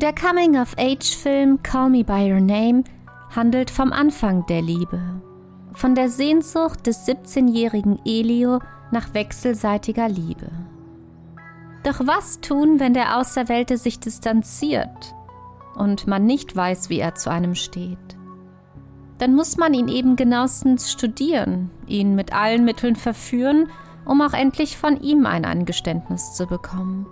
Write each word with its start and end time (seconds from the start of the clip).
Der 0.00 0.14
Coming-of-Age-Film 0.14 1.60
Call 1.64 1.90
Me 1.90 2.04
by 2.04 2.32
Your 2.32 2.40
Name 2.40 2.84
handelt 3.34 3.68
vom 3.68 3.92
Anfang 3.92 4.46
der 4.46 4.62
Liebe, 4.62 5.00
von 5.72 5.96
der 5.96 6.08
Sehnsucht 6.08 6.86
des 6.86 7.04
17-jährigen 7.04 7.98
Elio 8.04 8.60
nach 8.92 9.12
wechselseitiger 9.12 10.08
Liebe. 10.08 10.52
Doch 11.82 11.98
was 12.06 12.40
tun, 12.40 12.78
wenn 12.78 12.94
der 12.94 13.18
Auserwählte 13.18 13.76
sich 13.76 13.98
distanziert 13.98 15.16
und 15.74 16.06
man 16.06 16.26
nicht 16.26 16.54
weiß, 16.54 16.90
wie 16.90 17.00
er 17.00 17.16
zu 17.16 17.28
einem 17.32 17.56
steht? 17.56 17.98
Dann 19.18 19.34
muss 19.34 19.56
man 19.56 19.74
ihn 19.74 19.88
eben 19.88 20.14
genauestens 20.14 20.92
studieren, 20.92 21.72
ihn 21.88 22.14
mit 22.14 22.32
allen 22.32 22.64
Mitteln 22.64 22.94
verführen, 22.94 23.68
um 24.04 24.22
auch 24.22 24.32
endlich 24.32 24.76
von 24.76 25.00
ihm 25.00 25.26
ein 25.26 25.44
Eingeständnis 25.44 26.34
zu 26.34 26.46
bekommen. 26.46 27.08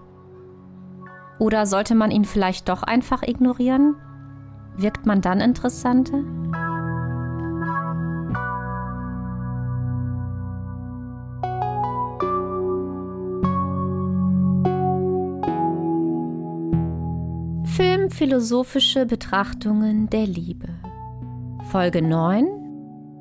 Oder 1.38 1.66
sollte 1.66 1.94
man 1.94 2.10
ihn 2.10 2.24
vielleicht 2.24 2.68
doch 2.68 2.82
einfach 2.82 3.22
ignorieren? 3.22 3.96
Wirkt 4.76 5.06
man 5.06 5.20
dann 5.20 5.40
interessanter? 5.40 6.22
Filmphilosophische 17.76 19.04
Betrachtungen 19.04 20.08
der 20.08 20.26
Liebe. 20.26 20.68
Folge 21.70 22.00
9 22.00 22.46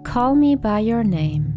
Call 0.04 0.36
Me 0.36 0.55
by 0.55 0.94
Your 0.94 1.04
Name. 1.04 1.55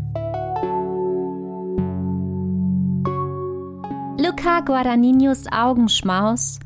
Luca 4.68 4.82
Guadagninios 4.82 5.46
Augenschmaus 5.50 6.58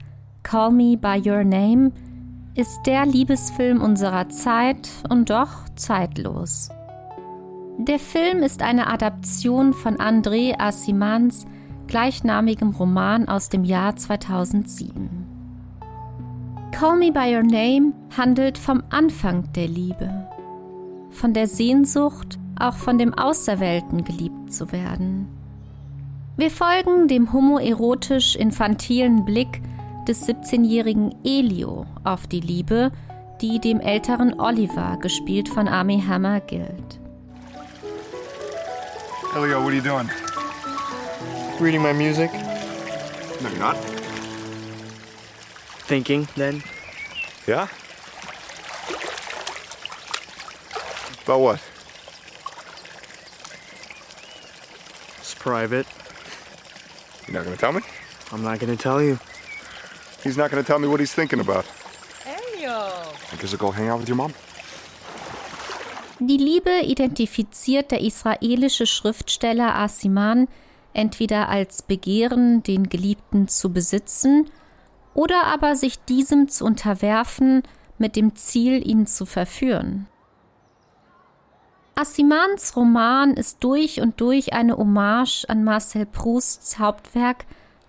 Call 0.42 0.72
Me 0.72 0.97
by 0.97 1.22
Your 1.25 1.45
Name 1.45 1.92
ist 2.56 2.81
der 2.84 3.06
Liebesfilm 3.06 3.81
unserer 3.81 4.28
Zeit 4.28 4.89
und 5.09 5.31
doch 5.31 5.69
zeitlos. 5.77 6.69
Der 7.78 8.00
Film 8.00 8.42
ist 8.42 8.61
eine 8.61 8.89
Adaption 8.89 9.72
von 9.72 9.98
André 9.98 10.59
Assimans 10.59 11.47
gleichnamigem 11.86 12.70
Roman 12.70 13.28
aus 13.28 13.48
dem 13.48 13.62
Jahr 13.62 13.94
2007. 13.94 15.09
Call 16.72 16.98
Me 16.98 17.12
by 17.12 17.37
Your 17.37 17.44
Name 17.44 17.92
handelt 18.16 18.59
vom 18.59 18.83
Anfang 18.91 19.53
der 19.53 19.69
Liebe, 19.69 20.28
von 21.11 21.33
der 21.34 21.47
Sehnsucht, 21.47 22.39
auch 22.59 22.75
von 22.75 22.98
dem 22.98 23.14
Auserwählten 23.14 24.03
geliebt 24.03 24.53
zu 24.53 24.72
werden. 24.72 25.28
Wir 26.34 26.50
folgen 26.50 27.08
dem 27.08 27.30
homoerotisch 27.34 28.36
infantilen 28.36 29.27
Blick 29.27 29.61
des 30.08 30.27
17-jährigen 30.27 31.14
Elio 31.25 31.84
auf 32.05 32.27
die 32.27 32.41
Liebe, 32.41 32.91
die 33.42 33.61
dem 33.61 33.80
älteren 33.80 34.41
Oliver, 34.41 34.97
gespielt 34.98 35.50
von 35.50 35.69
Army 35.69 36.03
Hammer, 36.08 36.41
gilt. 36.41 36.98
Elio, 39.36 39.62
what 39.62 39.69
are 39.69 39.75
you 39.75 39.83
doing? 39.83 40.08
Reading 41.60 41.83
my 41.83 41.92
music. 41.92 42.30
No, 43.42 43.50
you're 43.50 43.58
not. 43.58 43.77
Thinking, 45.86 46.27
then. 46.34 46.62
Yeah? 47.47 47.69
About 51.25 51.41
what? 51.41 51.60
It's 55.20 55.34
private. 55.34 55.86
You're 57.33 57.41
not 57.41 57.47
gonna 57.47 57.56
tell 57.56 57.72
me? 57.72 57.80
I'm 58.30 58.42
not 58.42 58.61
gonna 58.61 58.77
tell 58.77 59.00
you. 59.00 59.19
He's 60.22 60.36
not 60.36 60.50
gonna 60.50 60.62
tell 60.62 60.78
me 60.78 60.86
what 60.86 61.00
he's 61.00 61.14
thinking 61.14 61.41
about. 61.41 61.64
I 62.26 63.37
guess 63.41 63.54
I'll 63.54 63.59
go 63.59 63.70
hang 63.70 63.88
out 63.88 64.00
with 64.00 64.09
your 64.09 64.16
mom. 64.16 64.34
Die 66.19 66.37
Liebe 66.37 66.82
identifiziert 66.84 67.91
der 67.91 68.03
israelische 68.03 68.84
Schriftsteller 68.87 69.75
Asiman 69.75 70.47
entweder 70.92 71.48
als 71.48 71.81
Begehren, 71.81 72.62
den 72.65 72.91
Geliebten 72.91 73.48
zu 73.48 73.72
besitzen, 73.72 74.50
oder 75.15 75.47
aber 75.47 75.75
sich 75.75 76.04
diesem 76.04 76.48
zu 76.48 76.66
unterwerfen 76.66 77.62
mit 77.97 78.15
dem 78.15 78.37
Ziel, 78.37 78.87
ihn 78.87 79.06
zu 79.06 79.25
verführen. 79.25 80.06
Assimans 81.94 82.75
Roman 82.75 83.34
ist 83.34 83.62
durch 83.62 84.00
und 84.00 84.20
durch 84.20 84.54
eine 84.54 84.76
Hommage 84.76 85.44
an 85.48 85.62
Marcel 85.62 86.06
Prousts 86.06 86.78
Hauptwerk 86.78 87.44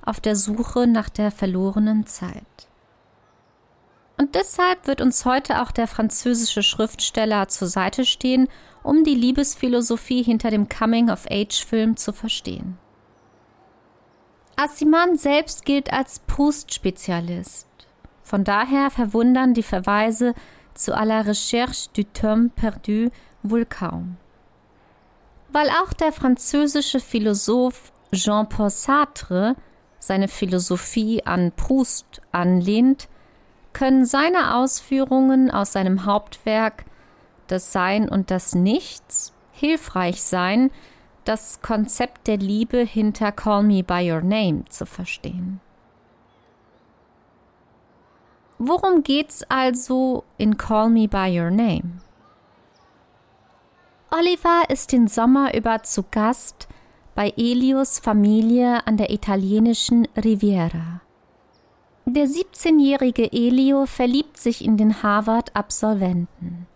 auf 0.06 0.20
der 0.20 0.36
Suche 0.36 0.88
nach 0.88 1.10
der 1.10 1.32
verlorenen 1.32 2.06
Zeit. 2.06 2.44
Und 4.18 4.36
deshalb 4.36 4.88
wird 4.88 5.02
uns 5.02 5.26
heute 5.26 5.62
auch 5.62 5.72
der 5.72 5.88
französische 5.88 6.64
Schriftsteller 6.64 7.48
zur 7.48 7.68
Seite 7.68 8.06
stehen, 8.06 8.50
um 8.84 9.04
die 9.04 9.16
Liebesphilosophie 9.16 10.22
hinter 10.22 10.52
dem 10.52 10.68
Coming-of-Age-Film 10.68 11.96
zu 11.96 12.12
verstehen. 12.12 12.78
Assiman 14.58 15.18
selbst 15.18 15.66
gilt 15.66 15.92
als 15.92 16.20
Proust-Spezialist. 16.20 17.68
Von 18.22 18.44
daher 18.44 18.92
verwundern 18.92 19.54
die 19.54 19.64
Verweise 19.64 20.34
zu 20.74 20.96
à 20.96 21.06
la 21.06 21.22
recherche 21.22 21.90
du 21.94 22.04
temps 22.04 22.52
perdu 22.56 23.10
wohl 23.44 23.66
kaum. 23.66 24.18
Weil 25.50 25.70
auch 25.70 25.94
der 25.94 26.12
französische 26.12 27.00
Philosoph 27.00 27.92
Jean-Paul 28.12 28.70
Sartre 28.70 29.56
seine 30.04 30.28
Philosophie 30.28 31.26
an 31.26 31.54
Proust 31.54 32.22
anlehnt, 32.34 33.08
können 33.72 34.06
seine 34.06 34.56
Ausführungen 34.56 35.50
aus 35.50 35.74
seinem 35.74 36.06
Hauptwerk 36.06 36.86
Das 37.48 37.72
Sein 37.72 38.10
und 38.10 38.30
das 38.30 38.54
Nichts 38.54 39.34
hilfreich 39.52 40.22
sein, 40.22 40.72
das 41.24 41.62
Konzept 41.62 42.28
der 42.28 42.38
Liebe 42.38 42.80
hinter 42.80 43.32
Call 43.32 43.64
Me 43.64 43.82
by 43.82 44.12
Your 44.12 44.22
Name 44.22 44.66
zu 44.68 44.86
verstehen. 44.86 45.62
Worum 48.60 49.04
geht's 49.04 49.44
also 49.50 50.24
in 50.38 50.58
Call 50.58 50.90
Me 50.90 51.08
by 51.08 51.40
Your 51.40 51.50
Name? 51.50 52.02
Oliver 54.16 54.70
ist 54.70 54.92
den 54.92 55.08
Sommer 55.08 55.56
über 55.56 55.82
zu 55.82 56.04
Gast 56.04 56.68
bei 57.16 57.34
Elios 57.36 57.98
Familie 57.98 58.86
an 58.86 58.96
der 58.96 59.10
italienischen 59.10 60.08
Riviera. 60.16 61.02
Der 62.06 62.28
17-jährige 62.28 63.32
Elio 63.32 63.88
verliebt 63.88 64.38
sich 64.38 64.64
in 64.64 64.78
den 64.78 65.02
Harvard-Absolventen. 65.02 66.68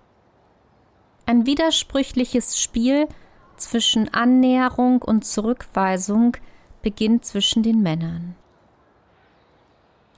Ein 1.27 1.45
widersprüchliches 1.45 2.59
Spiel 2.59 3.07
zwischen 3.55 4.11
Annäherung 4.11 5.03
und 5.03 5.23
Zurückweisung 5.23 6.37
beginnt 6.81 7.23
zwischen 7.23 7.61
den 7.61 7.83
Männern. 7.83 8.35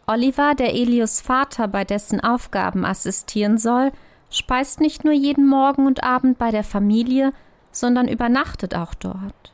Oliver, 0.07 0.56
der 0.56 0.74
Elios 0.74 1.19
Vater 1.19 1.68
bei 1.68 1.84
dessen 1.84 2.22
Aufgaben 2.22 2.86
assistieren 2.86 3.57
soll, 3.57 3.91
speist 4.29 4.79
nicht 4.79 5.03
nur 5.03 5.13
jeden 5.13 5.47
Morgen 5.47 5.88
und 5.88 6.03
Abend 6.03 6.38
bei 6.38 6.51
der 6.51 6.63
Familie, 6.63 7.34
sondern 7.72 8.07
übernachtet 8.07 8.75
auch 8.75 8.94
dort. 8.94 9.53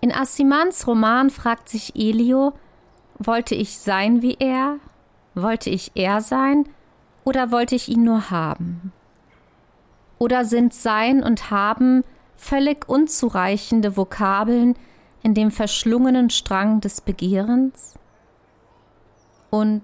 In 0.00 0.12
Assimans 0.12 0.86
Roman 0.86 1.30
fragt 1.30 1.68
sich 1.68 1.94
Elio, 1.94 2.54
wollte 3.18 3.54
ich 3.54 3.78
sein 3.78 4.22
wie 4.22 4.36
er? 4.38 4.76
Wollte 5.34 5.70
ich 5.70 5.92
er 5.94 6.20
sein? 6.20 6.68
Oder 7.24 7.52
wollte 7.52 7.74
ich 7.74 7.88
ihn 7.88 8.02
nur 8.02 8.30
haben? 8.30 8.92
Oder 10.18 10.44
sind 10.44 10.74
Sein 10.74 11.22
und 11.22 11.50
Haben 11.50 12.04
völlig 12.36 12.88
unzureichende 12.88 13.96
Vokabeln 13.96 14.74
in 15.22 15.34
dem 15.34 15.50
verschlungenen 15.50 16.30
Strang 16.30 16.80
des 16.80 17.00
Begehrens? 17.00 17.98
Und 19.50 19.82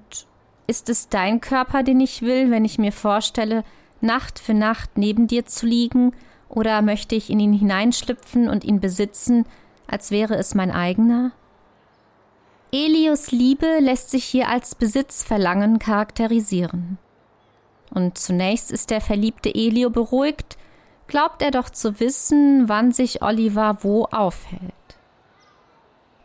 ist 0.66 0.88
es 0.88 1.08
dein 1.08 1.40
Körper, 1.40 1.82
den 1.82 2.00
ich 2.00 2.22
will, 2.22 2.50
wenn 2.50 2.64
ich 2.64 2.78
mir 2.78 2.92
vorstelle, 2.92 3.64
Nacht 4.00 4.38
für 4.38 4.54
Nacht 4.54 4.90
neben 4.96 5.26
dir 5.26 5.46
zu 5.46 5.66
liegen, 5.66 6.12
oder 6.48 6.80
möchte 6.82 7.14
ich 7.14 7.30
in 7.30 7.40
ihn 7.40 7.52
hineinschlüpfen 7.52 8.48
und 8.48 8.64
ihn 8.64 8.80
besitzen, 8.80 9.46
als 9.86 10.10
wäre 10.10 10.36
es 10.36 10.54
mein 10.54 10.70
eigener? 10.70 11.32
Elios 12.72 13.30
Liebe 13.30 13.78
lässt 13.80 14.10
sich 14.10 14.24
hier 14.24 14.48
als 14.48 14.74
Besitzverlangen 14.74 15.78
charakterisieren. 15.78 16.98
Und 17.90 18.18
zunächst 18.18 18.70
ist 18.70 18.90
der 18.90 19.00
verliebte 19.00 19.54
Elio 19.54 19.90
beruhigt, 19.90 20.58
glaubt 21.06 21.42
er 21.42 21.52
doch 21.52 21.70
zu 21.70 22.00
wissen, 22.00 22.68
wann 22.68 22.92
sich 22.92 23.22
Oliver 23.22 23.78
wo 23.82 24.04
aufhält. 24.06 24.72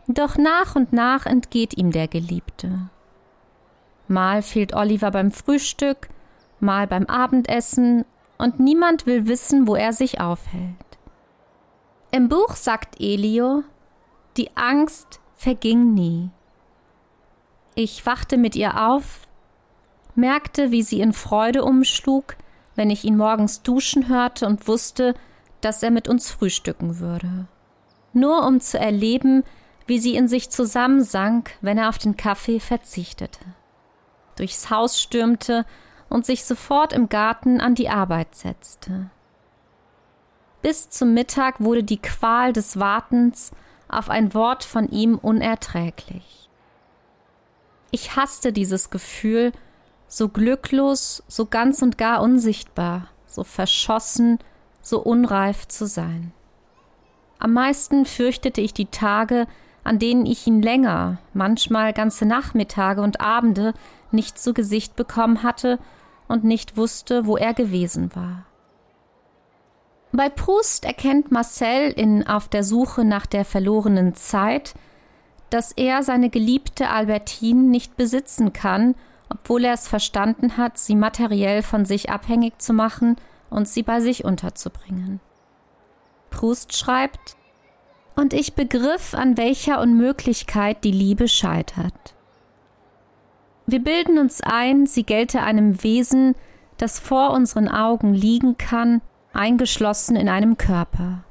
Doch 0.07 0.37
nach 0.37 0.75
und 0.75 0.91
nach 0.91 1.25
entgeht 1.25 1.77
ihm 1.77 1.91
der 1.91 2.07
Geliebte. 2.07 2.89
Mal 4.11 4.41
fehlt 4.41 4.75
Oliver 4.75 5.09
beim 5.09 5.31
Frühstück, 5.31 6.09
mal 6.59 6.85
beim 6.85 7.05
Abendessen, 7.05 8.03
und 8.37 8.59
niemand 8.59 9.05
will 9.05 9.27
wissen, 9.27 9.67
wo 9.67 9.75
er 9.75 9.93
sich 9.93 10.19
aufhält. 10.19 10.75
Im 12.11 12.27
Buch 12.27 12.55
sagt 12.55 12.99
Elio, 12.99 13.63
die 14.35 14.49
Angst 14.57 15.21
verging 15.37 15.93
nie. 15.93 16.29
Ich 17.73 18.05
wachte 18.05 18.35
mit 18.35 18.57
ihr 18.57 18.85
auf, 18.89 19.21
merkte, 20.15 20.71
wie 20.71 20.81
sie 20.81 20.99
in 20.99 21.13
Freude 21.13 21.63
umschlug, 21.63 22.35
wenn 22.75 22.89
ich 22.89 23.05
ihn 23.05 23.15
morgens 23.15 23.61
duschen 23.61 24.09
hörte 24.09 24.45
und 24.45 24.67
wusste, 24.67 25.13
dass 25.61 25.83
er 25.83 25.91
mit 25.91 26.09
uns 26.09 26.29
frühstücken 26.29 26.99
würde. 26.99 27.47
Nur 28.11 28.45
um 28.45 28.59
zu 28.59 28.77
erleben, 28.77 29.43
wie 29.87 29.99
sie 29.99 30.15
in 30.15 30.27
sich 30.27 30.49
zusammensank, 30.49 31.51
wenn 31.61 31.77
er 31.77 31.87
auf 31.87 31.97
den 31.97 32.17
Kaffee 32.17 32.59
verzichtete. 32.59 33.39
Durchs 34.41 34.71
Haus 34.71 34.99
stürmte 34.99 35.67
und 36.09 36.25
sich 36.25 36.45
sofort 36.45 36.93
im 36.93 37.09
Garten 37.09 37.61
an 37.61 37.75
die 37.75 37.89
Arbeit 37.89 38.33
setzte. 38.33 39.11
Bis 40.63 40.89
zum 40.89 41.13
Mittag 41.13 41.59
wurde 41.59 41.83
die 41.83 42.01
Qual 42.01 42.51
des 42.51 42.79
Wartens 42.79 43.51
auf 43.87 44.09
ein 44.09 44.33
Wort 44.33 44.63
von 44.63 44.89
ihm 44.89 45.19
unerträglich. 45.19 46.49
Ich 47.91 48.15
hasste 48.15 48.51
dieses 48.51 48.89
Gefühl, 48.89 49.51
so 50.07 50.27
glücklos, 50.27 51.21
so 51.27 51.45
ganz 51.45 51.83
und 51.83 51.99
gar 51.99 52.23
unsichtbar, 52.23 53.09
so 53.27 53.43
verschossen, 53.43 54.39
so 54.81 55.01
unreif 55.01 55.67
zu 55.67 55.85
sein. 55.85 56.33
Am 57.37 57.53
meisten 57.53 58.07
fürchtete 58.07 58.61
ich 58.61 58.73
die 58.73 58.87
Tage, 58.87 59.45
an 59.83 59.99
denen 59.99 60.25
ich 60.25 60.47
ihn 60.47 60.63
länger, 60.63 61.19
manchmal 61.35 61.93
ganze 61.93 62.25
Nachmittage 62.25 63.01
und 63.01 63.21
Abende 63.21 63.73
nicht 64.13 64.39
zu 64.39 64.53
Gesicht 64.53 64.95
bekommen 64.95 65.43
hatte 65.43 65.79
und 66.27 66.43
nicht 66.43 66.77
wusste, 66.77 67.25
wo 67.25 67.37
er 67.37 67.53
gewesen 67.53 68.15
war. 68.15 68.45
Bei 70.13 70.29
Proust 70.29 70.83
erkennt 70.83 71.31
Marcel 71.31 71.91
in 71.91 72.27
Auf 72.27 72.49
der 72.49 72.63
Suche 72.63 73.05
nach 73.05 73.25
der 73.25 73.45
verlorenen 73.45 74.13
Zeit, 74.15 74.73
dass 75.49 75.71
er 75.71 76.03
seine 76.03 76.29
geliebte 76.29 76.89
Albertine 76.89 77.61
nicht 77.61 77.95
besitzen 77.95 78.51
kann, 78.51 78.95
obwohl 79.29 79.63
er 79.63 79.73
es 79.73 79.87
verstanden 79.87 80.57
hat, 80.57 80.77
sie 80.77 80.95
materiell 80.95 81.63
von 81.63 81.85
sich 81.85 82.09
abhängig 82.09 82.59
zu 82.61 82.73
machen 82.73 83.15
und 83.49 83.67
sie 83.67 83.83
bei 83.83 84.01
sich 84.01 84.25
unterzubringen. 84.25 85.21
Proust 86.29 86.75
schreibt, 86.75 87.37
und 88.15 88.33
ich 88.33 88.55
begriff, 88.55 89.13
an 89.13 89.37
welcher 89.37 89.79
Unmöglichkeit 89.79 90.83
die 90.83 90.91
Liebe 90.91 91.29
scheitert. 91.29 92.13
Wir 93.71 93.81
bilden 93.81 94.17
uns 94.17 94.41
ein, 94.41 94.85
sie 94.85 95.03
gelte 95.03 95.43
einem 95.43 95.81
Wesen, 95.81 96.35
das 96.75 96.99
vor 96.99 97.31
unseren 97.31 97.69
Augen 97.69 98.13
liegen 98.13 98.57
kann, 98.57 98.99
eingeschlossen 99.31 100.17
in 100.17 100.27
einem 100.27 100.57
Körper. 100.57 101.23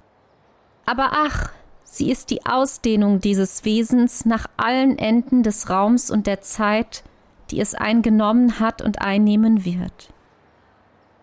Aber 0.87 1.10
ach, 1.12 1.52
sie 1.84 2.10
ist 2.10 2.31
die 2.31 2.46
Ausdehnung 2.46 3.20
dieses 3.20 3.66
Wesens 3.66 4.25
nach 4.25 4.46
allen 4.56 4.98
Enden 4.98 5.42
des 5.42 5.69
Raums 5.69 6.10
und 6.10 6.26
der 6.26 6.40
Zeit, 6.40 7.04
die 7.50 7.60
es 7.60 7.75
eingenommen 7.75 8.58
hat 8.58 8.81
und 8.81 9.02
einnehmen 9.02 9.66
wird. 9.66 10.10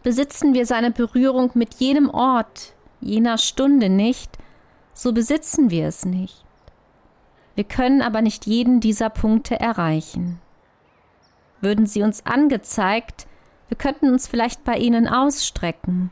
Besitzen 0.04 0.54
wir 0.54 0.68
seine 0.68 0.92
Berührung 0.92 1.50
mit 1.56 1.74
jenem 1.80 2.12
Ort, 2.12 2.76
jener 3.02 3.40
Stunde 3.40 3.90
nicht, 3.90 4.38
so 4.94 5.14
besitzen 5.14 5.72
wir 5.72 5.88
es 5.88 6.06
nicht. 6.06 6.46
Wir 7.56 7.64
können 7.64 8.04
aber 8.04 8.22
nicht 8.22 8.46
jeden 8.46 8.82
dieser 8.82 9.10
Punkte 9.10 9.60
erreichen. 9.60 10.40
Würden 11.62 11.86
sie 11.86 12.04
uns 12.04 12.26
angezeigt, 12.26 13.28
wir 13.68 13.78
könnten 13.78 14.12
uns 14.12 14.28
vielleicht 14.28 14.64
bei 14.64 14.78
ihnen 14.78 15.08
ausstrecken, 15.08 16.12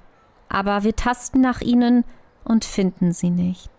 aber 0.49 0.83
wir 0.83 0.95
tasten 0.95 1.41
nach 1.41 1.61
ihnen 1.61 2.03
und 2.43 2.65
finden 2.65 3.11
sie 3.11 3.29
nicht. 3.29 3.71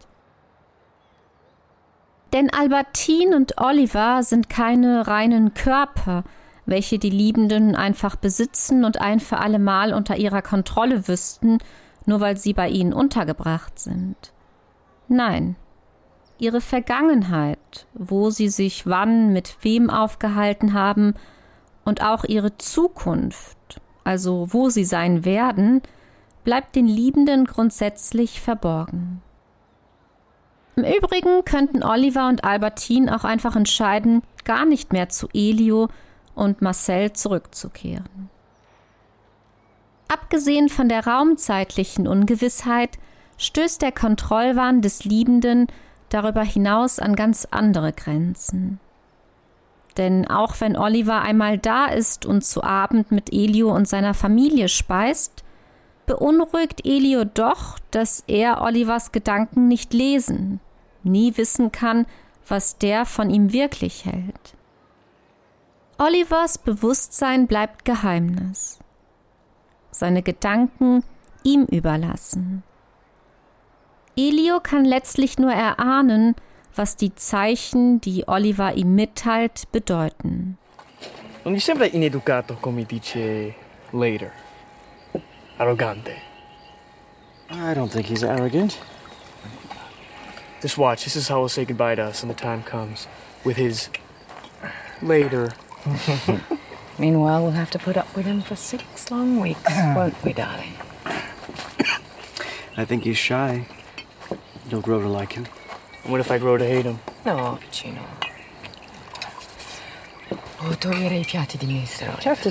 Denn 2.33 2.53
Albertine 2.53 3.37
und 3.37 3.59
Oliver 3.59 4.23
sind 4.23 4.49
keine 4.49 5.07
reinen 5.07 5.55
Körper, 5.55 6.25
welche 6.67 6.99
die 6.99 7.11
Liebenden 7.11 7.77
einfach 7.77 8.17
besitzen 8.17 8.85
und 8.85 9.01
ein 9.01 9.21
für 9.21 9.39
allemal 9.39 9.95
unter 9.95 10.17
ihrer 10.17 10.43
Kontrolle 10.43 11.07
wüssten, 11.07 11.59
nur 12.05 12.21
weil 12.21 12.37
sie 12.37 12.53
bei 12.53 12.69
ihnen 12.69 12.93
untergebracht 12.93 13.79
sind. 13.79 14.17
Nein, 15.09 15.57
ihre 16.39 16.61
Vergangenheit, 16.61 17.87
wo 17.95 18.31
sie 18.31 18.49
sich 18.49 18.87
wann 18.87 19.33
mit 19.33 19.59
wem 19.63 19.91
aufgehalten 19.91 20.73
haben, 20.73 21.15
und 21.87 22.03
auch 22.03 22.25
ihre 22.25 22.59
Zukunft, 22.59 23.81
also 24.05 24.49
wo 24.51 24.69
sie 24.69 24.85
sein 24.85 25.25
werden, 25.25 25.81
bleibt 26.45 26.77
den 26.77 26.87
Liebenden 26.87 27.47
grundsätzlich 27.47 28.41
verborgen. 28.43 29.23
Im 30.75 30.85
Übrigen 30.85 31.45
könnten 31.45 31.83
Oliver 31.83 32.29
und 32.29 32.45
Albertine 32.45 33.17
auch 33.17 33.25
einfach 33.25 33.57
entscheiden, 33.57 34.23
gar 34.45 34.67
nicht 34.67 34.93
mehr 34.93 35.09
zu 35.09 35.29
Elio 35.33 35.89
und 36.35 36.61
Marcel 36.61 37.15
zurückzukehren. 37.15 38.29
Abgesehen 40.09 40.69
von 40.69 40.89
der 40.89 41.07
raumzeitlichen 41.07 42.07
Ungewissheit 42.07 42.99
stößt 43.39 43.81
der 43.81 43.93
Kontrollwahn 43.93 44.83
des 44.83 45.05
Liebenden 45.05 45.69
darüber 46.09 46.43
hinaus 46.43 46.99
an 46.99 47.17
ganz 47.17 47.47
andere 47.51 47.93
Grenzen. 47.93 48.81
Denn 49.97 50.29
auch 50.29 50.61
wenn 50.61 50.77
Oliver 50.77 51.23
einmal 51.23 51.59
da 51.59 51.87
ist 51.87 52.27
und 52.27 52.45
zu 52.45 52.63
Abend 52.63 53.11
mit 53.13 53.33
Elio 53.33 53.75
und 53.75 53.89
seiner 53.89 54.15
Familie 54.15 54.69
speist, 54.69 55.43
beunruhigt 56.07 56.87
Elio 56.87 57.25
doch, 57.25 57.79
dass 57.91 58.23
er 58.27 58.63
Olivers 58.63 59.13
Gedanken 59.13 59.69
nicht 59.69 59.95
lesen, 59.95 60.61
nie 61.03 61.37
wissen 61.37 61.73
kann, 61.73 62.07
was 62.47 62.79
der 62.79 63.07
von 63.07 63.31
ihm 63.31 63.53
wirklich 63.53 64.05
hält. 64.05 64.55
Olivers 65.99 66.59
Bewusstsein 66.59 67.47
bleibt 67.47 67.85
Geheimnis. 67.85 68.79
Seine 69.91 70.23
Gedanken 70.23 71.03
ihm 71.43 71.65
überlassen. 71.65 72.63
Elio 74.15 74.61
kann 74.61 74.85
letztlich 74.85 75.39
nur 75.39 75.53
erahnen, 75.53 76.35
was 76.79 76.97
die 76.97 77.15
Zeichen, 77.15 78.01
die 78.01 78.27
Oliver 78.27 78.75
ihm 78.75 78.95
mitteilt, 78.95 79.71
bedeuten. 79.73 80.59
Non 81.45 81.55
gli 81.55 81.61
sembra 81.61 81.87
ineducato 81.87 82.57
come 82.61 82.85
dice 82.85 83.55
later? 83.93 84.33
arrogante. 85.59 86.17
I 87.51 87.75
don't 87.75 87.91
think 87.91 88.07
he's 88.07 88.23
arrogant. 88.23 88.79
Just 90.61 90.77
watch. 90.77 91.05
This 91.05 91.17
is 91.17 91.29
how 91.29 91.41
he'll 91.41 91.49
say 91.49 91.65
goodbye 91.65 91.95
to 91.95 92.03
us 92.03 92.23
when 92.23 92.29
the 92.29 92.35
time 92.35 92.63
comes. 92.63 93.07
With 93.45 93.57
his 93.57 93.89
later. 95.01 95.53
Meanwhile, 96.99 97.43
we'll 97.43 97.53
have 97.53 97.71
to 97.71 97.79
put 97.79 97.97
up 97.97 98.15
with 98.17 98.27
him 98.27 98.41
for 98.41 98.57
six 98.57 99.11
long 99.11 99.39
weeks, 99.39 99.71
won't 99.95 100.23
we, 100.25 100.33
darling? 100.33 100.73
I 102.77 102.85
think 102.85 103.05
he's 103.05 103.19
shy. 103.19 103.67
You'll 104.69 104.81
grow 104.81 105.01
to 105.01 105.09
like 105.09 105.33
him. 105.35 105.47
And 106.07 106.13
what 106.13 106.21
if 106.21 106.31
I 106.31 106.39
grow 106.39 106.57
to 106.57 106.65
hate 106.65 106.85
him? 106.85 107.01
No, 107.25 107.59
vicino. 107.61 108.01
Oh, 110.63 110.73
toglierei 110.79 111.19
i 111.19 111.25
piatti 111.25 111.59
di 111.59 111.67
minestrone. 111.67 112.21
Certo. 112.21 112.49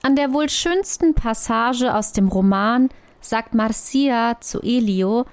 An 0.00 0.16
der 0.16 0.32
wohl 0.32 0.48
schönsten 0.48 1.12
Passage 1.12 1.94
aus 1.94 2.12
dem 2.12 2.28
Roman 2.28 2.88
sagt 3.20 3.54
Marcia 3.54 4.40
zu 4.40 4.62
Elio, 4.62 5.26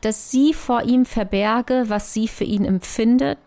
dass 0.00 0.30
sie 0.30 0.54
vor 0.54 0.84
ihm 0.84 1.04
verberge, 1.04 1.84
was 1.88 2.14
sie 2.14 2.26
für 2.26 2.44
ihn 2.44 2.64
empfindet, 2.64 3.38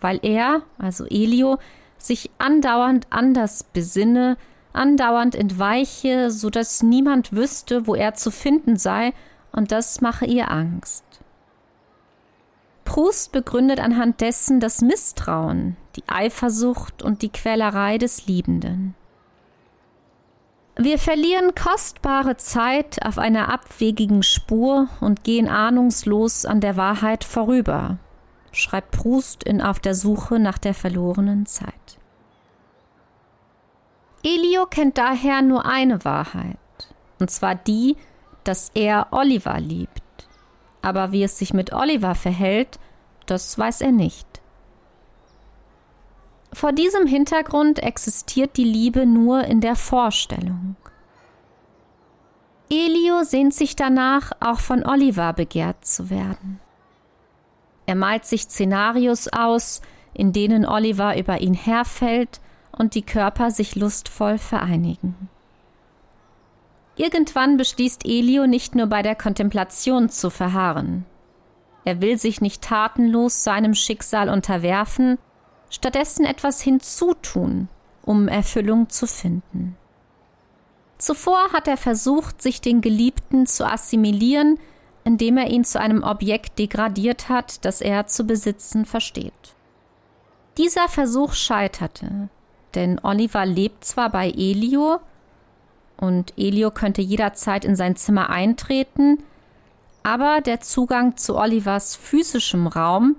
weil 0.00 0.18
er, 0.22 0.62
also 0.78 1.04
Elio, 1.04 1.58
sich 1.98 2.32
andauernd 2.38 3.06
anders 3.10 3.62
besinne, 3.62 4.36
andauernd 4.72 5.36
entweiche, 5.36 6.32
so 6.32 6.50
dass 6.50 6.82
niemand 6.82 7.32
wüsste, 7.32 7.86
wo 7.86 7.94
er 7.94 8.14
zu 8.14 8.32
finden 8.32 8.76
sei, 8.76 9.12
und 9.54 9.72
das 9.72 10.00
mache 10.00 10.26
ihr 10.26 10.50
Angst. 10.50 11.04
Proust 12.84 13.32
begründet 13.32 13.80
anhand 13.80 14.20
dessen 14.20 14.60
das 14.60 14.82
Misstrauen, 14.82 15.76
die 15.96 16.04
Eifersucht 16.06 17.02
und 17.02 17.22
die 17.22 17.30
Quälerei 17.30 17.98
des 17.98 18.26
Liebenden. 18.26 18.94
Wir 20.76 20.98
verlieren 20.98 21.54
kostbare 21.54 22.36
Zeit 22.36 23.04
auf 23.06 23.16
einer 23.18 23.48
abwegigen 23.48 24.24
Spur 24.24 24.88
und 25.00 25.22
gehen 25.22 25.48
ahnungslos 25.48 26.44
an 26.46 26.60
der 26.60 26.76
Wahrheit 26.76 27.22
vorüber, 27.22 27.98
schreibt 28.50 28.90
Proust 28.90 29.44
in 29.44 29.62
Auf 29.62 29.78
der 29.78 29.94
Suche 29.94 30.40
nach 30.40 30.58
der 30.58 30.74
verlorenen 30.74 31.46
Zeit. 31.46 31.98
Elio 34.24 34.66
kennt 34.66 34.98
daher 34.98 35.42
nur 35.42 35.64
eine 35.64 36.04
Wahrheit, 36.04 36.58
und 37.20 37.30
zwar 37.30 37.54
die, 37.54 37.96
dass 38.44 38.70
er 38.74 39.08
Oliver 39.10 39.58
liebt. 39.60 40.02
Aber 40.82 41.12
wie 41.12 41.22
es 41.22 41.38
sich 41.38 41.54
mit 41.54 41.72
Oliver 41.72 42.14
verhält, 42.14 42.78
das 43.26 43.58
weiß 43.58 43.80
er 43.80 43.92
nicht. 43.92 44.26
Vor 46.52 46.72
diesem 46.72 47.06
Hintergrund 47.06 47.82
existiert 47.82 48.56
die 48.56 48.64
Liebe 48.64 49.06
nur 49.06 49.44
in 49.44 49.60
der 49.60 49.76
Vorstellung. 49.76 50.76
Elio 52.70 53.24
sehnt 53.24 53.54
sich 53.54 53.76
danach, 53.76 54.32
auch 54.40 54.60
von 54.60 54.86
Oliver 54.86 55.32
begehrt 55.32 55.84
zu 55.84 56.10
werden. 56.10 56.60
Er 57.86 57.94
malt 57.94 58.24
sich 58.24 58.42
Szenarios 58.42 59.28
aus, 59.28 59.82
in 60.14 60.32
denen 60.32 60.64
Oliver 60.64 61.18
über 61.18 61.40
ihn 61.40 61.54
herfällt 61.54 62.40
und 62.72 62.94
die 62.94 63.02
Körper 63.02 63.50
sich 63.50 63.74
lustvoll 63.74 64.38
vereinigen. 64.38 65.28
Irgendwann 66.96 67.56
beschließt 67.56 68.04
Elio 68.04 68.46
nicht 68.46 68.74
nur 68.74 68.86
bei 68.86 69.02
der 69.02 69.16
Kontemplation 69.16 70.08
zu 70.08 70.30
verharren. 70.30 71.04
Er 71.84 72.00
will 72.00 72.18
sich 72.18 72.40
nicht 72.40 72.62
tatenlos 72.62 73.44
seinem 73.44 73.74
Schicksal 73.74 74.28
unterwerfen, 74.28 75.18
stattdessen 75.70 76.24
etwas 76.24 76.60
hinzutun, 76.60 77.68
um 78.02 78.28
Erfüllung 78.28 78.88
zu 78.88 79.06
finden. 79.06 79.76
Zuvor 80.98 81.52
hat 81.52 81.68
er 81.68 81.76
versucht, 81.76 82.40
sich 82.40 82.60
den 82.60 82.80
Geliebten 82.80 83.46
zu 83.46 83.66
assimilieren, 83.66 84.58
indem 85.02 85.36
er 85.36 85.50
ihn 85.50 85.64
zu 85.64 85.78
einem 85.78 86.02
Objekt 86.02 86.58
degradiert 86.58 87.28
hat, 87.28 87.64
das 87.64 87.80
er 87.80 88.06
zu 88.06 88.24
besitzen 88.24 88.86
versteht. 88.86 89.32
Dieser 90.56 90.88
Versuch 90.88 91.34
scheiterte, 91.34 92.28
denn 92.74 93.00
Oliver 93.02 93.44
lebt 93.44 93.84
zwar 93.84 94.08
bei 94.10 94.30
Elio, 94.30 95.00
und 96.04 96.32
Elio 96.36 96.70
könnte 96.70 97.02
jederzeit 97.02 97.64
in 97.64 97.76
sein 97.76 97.96
Zimmer 97.96 98.30
eintreten, 98.30 99.22
aber 100.02 100.40
der 100.40 100.60
Zugang 100.60 101.16
zu 101.16 101.36
Olivers 101.36 101.96
physischem 101.96 102.66
Raum 102.66 103.16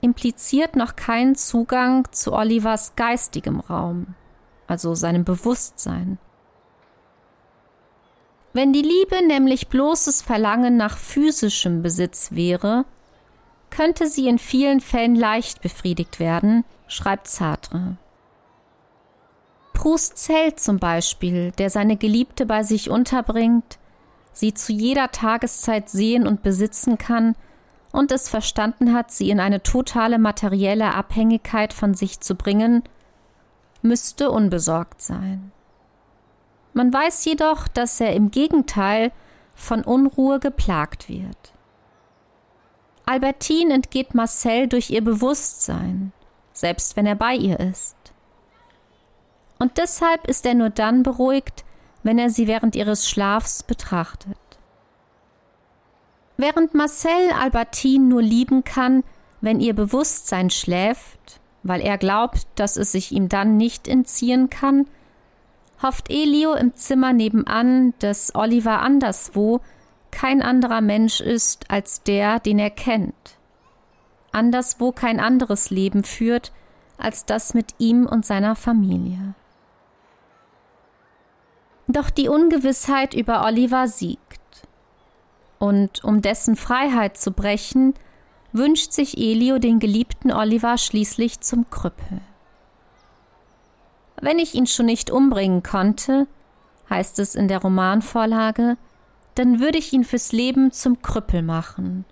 impliziert 0.00 0.76
noch 0.76 0.96
keinen 0.96 1.34
Zugang 1.34 2.08
zu 2.12 2.32
Olivers 2.32 2.96
geistigem 2.96 3.60
Raum, 3.60 4.14
also 4.66 4.94
seinem 4.94 5.24
Bewusstsein. 5.24 6.18
Wenn 8.52 8.72
die 8.72 8.82
Liebe 8.82 9.26
nämlich 9.26 9.68
bloßes 9.68 10.22
Verlangen 10.22 10.76
nach 10.76 10.96
physischem 10.96 11.82
Besitz 11.82 12.32
wäre, 12.32 12.86
könnte 13.70 14.06
sie 14.06 14.28
in 14.28 14.38
vielen 14.38 14.80
Fällen 14.80 15.14
leicht 15.14 15.60
befriedigt 15.60 16.18
werden, 16.18 16.64
schreibt 16.86 17.28
Sartre. 17.28 17.98
Proust 19.78 20.18
zählt 20.18 20.58
zum 20.58 20.80
Beispiel, 20.80 21.52
der 21.52 21.70
seine 21.70 21.96
Geliebte 21.96 22.46
bei 22.46 22.64
sich 22.64 22.90
unterbringt, 22.90 23.78
sie 24.32 24.52
zu 24.52 24.72
jeder 24.72 25.12
Tageszeit 25.12 25.88
sehen 25.88 26.26
und 26.26 26.42
besitzen 26.42 26.98
kann 26.98 27.36
und 27.92 28.10
es 28.10 28.28
verstanden 28.28 28.92
hat, 28.92 29.12
sie 29.12 29.30
in 29.30 29.38
eine 29.38 29.62
totale 29.62 30.18
materielle 30.18 30.94
Abhängigkeit 30.94 31.72
von 31.72 31.94
sich 31.94 32.18
zu 32.18 32.34
bringen, 32.34 32.82
müsste 33.80 34.32
unbesorgt 34.32 35.00
sein. 35.00 35.52
Man 36.72 36.92
weiß 36.92 37.24
jedoch, 37.24 37.68
dass 37.68 38.00
er 38.00 38.14
im 38.14 38.32
Gegenteil 38.32 39.12
von 39.54 39.84
Unruhe 39.84 40.40
geplagt 40.40 41.08
wird. 41.08 41.52
Albertine 43.06 43.74
entgeht 43.74 44.12
Marcel 44.12 44.66
durch 44.66 44.90
ihr 44.90 45.04
Bewusstsein, 45.04 46.12
selbst 46.52 46.96
wenn 46.96 47.06
er 47.06 47.14
bei 47.14 47.36
ihr 47.36 47.60
ist. 47.60 47.97
Und 49.58 49.78
deshalb 49.78 50.26
ist 50.26 50.46
er 50.46 50.54
nur 50.54 50.70
dann 50.70 51.02
beruhigt, 51.02 51.64
wenn 52.02 52.18
er 52.18 52.30
sie 52.30 52.46
während 52.46 52.76
ihres 52.76 53.08
Schlafs 53.08 53.62
betrachtet. 53.62 54.38
Während 56.36 56.74
Marcel 56.74 57.32
Albertine 57.32 58.04
nur 58.04 58.22
lieben 58.22 58.62
kann, 58.62 59.02
wenn 59.40 59.60
ihr 59.60 59.74
Bewusstsein 59.74 60.50
schläft, 60.50 61.40
weil 61.64 61.80
er 61.80 61.98
glaubt, 61.98 62.46
dass 62.54 62.76
es 62.76 62.92
sich 62.92 63.10
ihm 63.12 63.28
dann 63.28 63.56
nicht 63.56 63.88
entziehen 63.88 64.48
kann, 64.48 64.86
hofft 65.82 66.10
Elio 66.10 66.54
im 66.54 66.74
Zimmer 66.74 67.12
nebenan, 67.12 67.94
dass 67.98 68.34
Oliver 68.34 68.80
anderswo 68.80 69.60
kein 70.10 70.42
anderer 70.42 70.80
Mensch 70.80 71.20
ist 71.20 71.70
als 71.70 72.02
der, 72.02 72.40
den 72.40 72.58
er 72.58 72.70
kennt. 72.70 73.38
Anderswo 74.32 74.92
kein 74.92 75.20
anderes 75.20 75.70
Leben 75.70 76.04
führt 76.04 76.52
als 76.98 77.24
das 77.26 77.54
mit 77.54 77.74
ihm 77.78 78.06
und 78.06 78.26
seiner 78.26 78.56
Familie. 78.56 79.34
Doch 81.88 82.10
die 82.10 82.28
Ungewissheit 82.28 83.14
über 83.14 83.44
Oliver 83.44 83.88
siegt. 83.88 84.20
Und 85.58 86.04
um 86.04 86.20
dessen 86.20 86.54
Freiheit 86.54 87.16
zu 87.16 87.32
brechen, 87.32 87.94
wünscht 88.52 88.92
sich 88.92 89.16
Elio 89.16 89.58
den 89.58 89.78
geliebten 89.78 90.30
Oliver 90.30 90.76
schließlich 90.76 91.40
zum 91.40 91.68
Krüppel. 91.70 92.20
Wenn 94.20 94.38
ich 94.38 94.54
ihn 94.54 94.66
schon 94.66 94.86
nicht 94.86 95.10
umbringen 95.10 95.62
konnte, 95.62 96.26
heißt 96.90 97.18
es 97.20 97.34
in 97.34 97.48
der 97.48 97.62
Romanvorlage, 97.62 98.76
dann 99.34 99.60
würde 99.60 99.78
ich 99.78 99.92
ihn 99.92 100.04
fürs 100.04 100.32
Leben 100.32 100.72
zum 100.72 101.00
Krüppel 101.00 101.42
machen, 101.42 102.04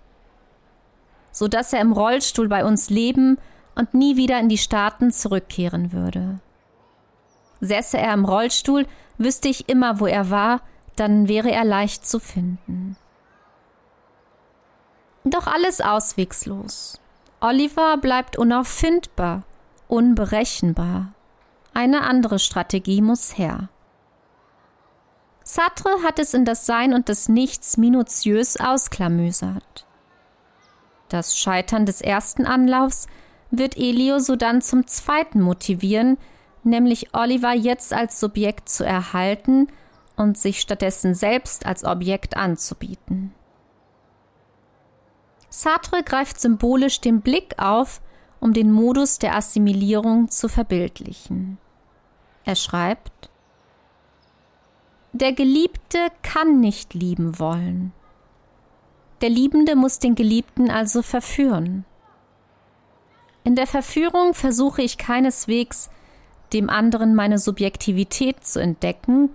so 1.31 1.47
dass 1.47 1.73
er 1.73 1.81
im 1.81 1.91
Rollstuhl 1.91 2.47
bei 2.47 2.65
uns 2.65 2.89
leben 2.89 3.37
und 3.75 3.93
nie 3.93 4.15
wieder 4.15 4.39
in 4.39 4.49
die 4.49 4.57
Staaten 4.57 5.11
zurückkehren 5.11 5.91
würde. 5.91 6.39
Säße 7.61 7.97
er 7.97 8.13
im 8.13 8.25
Rollstuhl, 8.25 8.85
wüsste 9.17 9.47
ich 9.47 9.69
immer, 9.69 9.99
wo 9.99 10.05
er 10.05 10.29
war, 10.29 10.61
dann 10.95 11.27
wäre 11.27 11.51
er 11.51 11.65
leicht 11.65 12.07
zu 12.07 12.19
finden. 12.19 12.97
Doch 15.23 15.47
alles 15.47 15.81
auswegslos. 15.81 16.99
Oliver 17.39 17.97
bleibt 17.97 18.37
unauffindbar, 18.37 19.43
unberechenbar. 19.87 21.13
Eine 21.73 22.01
andere 22.01 22.39
Strategie 22.39 23.01
muss 23.01 23.37
her. 23.37 23.69
Sartre 25.43 26.03
hat 26.03 26.19
es 26.19 26.33
in 26.33 26.45
das 26.45 26.65
Sein 26.65 26.93
und 26.93 27.09
das 27.09 27.29
Nichts 27.29 27.77
minutiös 27.77 28.59
ausklamüsert. 28.59 29.85
Das 31.09 31.37
Scheitern 31.37 31.85
des 31.85 32.01
ersten 32.01 32.45
Anlaufs 32.45 33.07
wird 33.49 33.77
Elio 33.77 34.19
sodann 34.19 34.61
zum 34.61 34.87
zweiten 34.87 35.41
motivieren, 35.41 36.17
nämlich 36.67 37.13
Oliver 37.15 37.53
jetzt 37.53 37.93
als 37.93 38.19
Subjekt 38.19 38.69
zu 38.69 38.85
erhalten 38.85 39.67
und 40.15 40.37
sich 40.37 40.59
stattdessen 40.59 41.15
selbst 41.15 41.65
als 41.65 41.83
Objekt 41.83 42.37
anzubieten. 42.37 43.33
Sartre 45.49 46.03
greift 46.03 46.39
symbolisch 46.39 47.01
den 47.01 47.21
Blick 47.21 47.55
auf, 47.57 48.01
um 48.39 48.53
den 48.53 48.71
Modus 48.71 49.17
der 49.17 49.35
Assimilierung 49.35 50.29
zu 50.29 50.49
verbildlichen. 50.49 51.57
Er 52.45 52.55
schreibt, 52.55 53.29
der 55.13 55.33
Geliebte 55.33 55.97
kann 56.21 56.59
nicht 56.59 56.93
lieben 56.93 57.39
wollen. 57.39 57.91
Der 59.21 59.29
Liebende 59.29 59.75
muss 59.75 59.97
den 59.97 60.13
Geliebten 60.13 60.69
also 60.69 61.01
verführen. 61.01 61.85
In 63.43 63.55
der 63.55 63.65
Verführung 63.65 64.33
versuche 64.35 64.81
ich 64.81 64.97
keineswegs, 64.97 65.89
dem 66.53 66.69
anderen 66.69 67.15
meine 67.15 67.39
Subjektivität 67.39 68.43
zu 68.45 68.61
entdecken. 68.61 69.29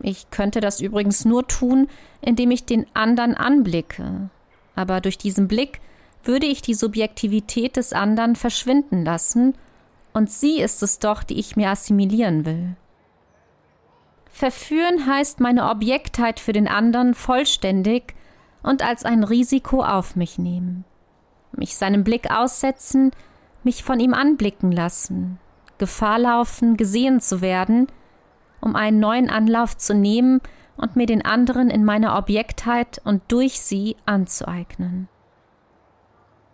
Ich 0.00 0.30
könnte 0.30 0.60
das 0.60 0.80
übrigens 0.80 1.24
nur 1.24 1.46
tun, 1.46 1.88
indem 2.20 2.50
ich 2.50 2.64
den 2.64 2.86
anderen 2.94 3.34
anblicke. 3.34 4.30
Aber 4.74 5.00
durch 5.00 5.18
diesen 5.18 5.48
Blick 5.48 5.80
würde 6.24 6.46
ich 6.46 6.62
die 6.62 6.74
Subjektivität 6.74 7.76
des 7.76 7.92
anderen 7.92 8.36
verschwinden 8.36 9.04
lassen 9.04 9.54
und 10.12 10.30
sie 10.30 10.60
ist 10.60 10.82
es 10.82 10.98
doch, 10.98 11.22
die 11.22 11.38
ich 11.38 11.56
mir 11.56 11.70
assimilieren 11.70 12.44
will. 12.44 12.76
Verführen 14.30 15.06
heißt 15.06 15.40
meine 15.40 15.68
Objektheit 15.68 16.40
für 16.40 16.52
den 16.52 16.68
anderen 16.68 17.14
vollständig 17.14 18.14
und 18.62 18.82
als 18.82 19.04
ein 19.04 19.24
Risiko 19.24 19.82
auf 19.82 20.16
mich 20.16 20.38
nehmen. 20.38 20.84
Mich 21.52 21.76
seinem 21.76 22.02
Blick 22.02 22.30
aussetzen, 22.30 23.10
mich 23.62 23.84
von 23.84 24.00
ihm 24.00 24.14
anblicken 24.14 24.72
lassen, 24.72 25.38
Gefahr 25.82 26.20
laufen, 26.20 26.76
gesehen 26.76 27.20
zu 27.20 27.40
werden, 27.40 27.88
um 28.60 28.76
einen 28.76 29.00
neuen 29.00 29.28
Anlauf 29.28 29.76
zu 29.76 29.96
nehmen 29.96 30.40
und 30.76 30.94
mir 30.94 31.06
den 31.06 31.24
anderen 31.24 31.70
in 31.70 31.84
meiner 31.84 32.16
Objektheit 32.16 33.00
und 33.02 33.20
durch 33.26 33.60
sie 33.60 33.96
anzueignen. 34.06 35.08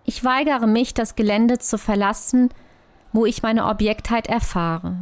Ich 0.06 0.24
weigere 0.24 0.66
mich, 0.66 0.94
das 0.94 1.14
Gelände 1.14 1.58
zu 1.58 1.76
verlassen, 1.76 2.48
wo 3.12 3.26
ich 3.26 3.42
meine 3.42 3.66
Objektheit 3.66 4.28
erfahre. 4.28 4.96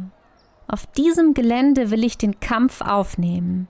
Auf 0.67 0.85
diesem 0.87 1.33
Gelände 1.33 1.89
will 1.89 2.03
ich 2.03 2.17
den 2.17 2.41
Kampf 2.41 2.81
aufnehmen, 2.81 3.69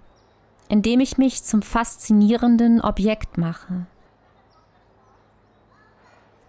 indem 0.70 1.02
ich 1.02 1.20
mich 1.20 1.44
zum 1.44 1.62
faszinierenden 1.62 2.82
Objekt 2.82 3.38
mache. 3.38 3.86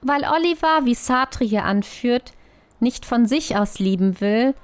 Weil 0.00 0.24
Oliver, 0.24 0.86
wie 0.86 0.94
Sartre 0.94 1.44
hier 1.44 1.64
anführt, 1.64 2.32
nicht 2.80 3.04
von 3.04 3.26
sich 3.26 3.56
aus 3.56 3.78
lieben 3.78 4.20
will, 4.20 4.54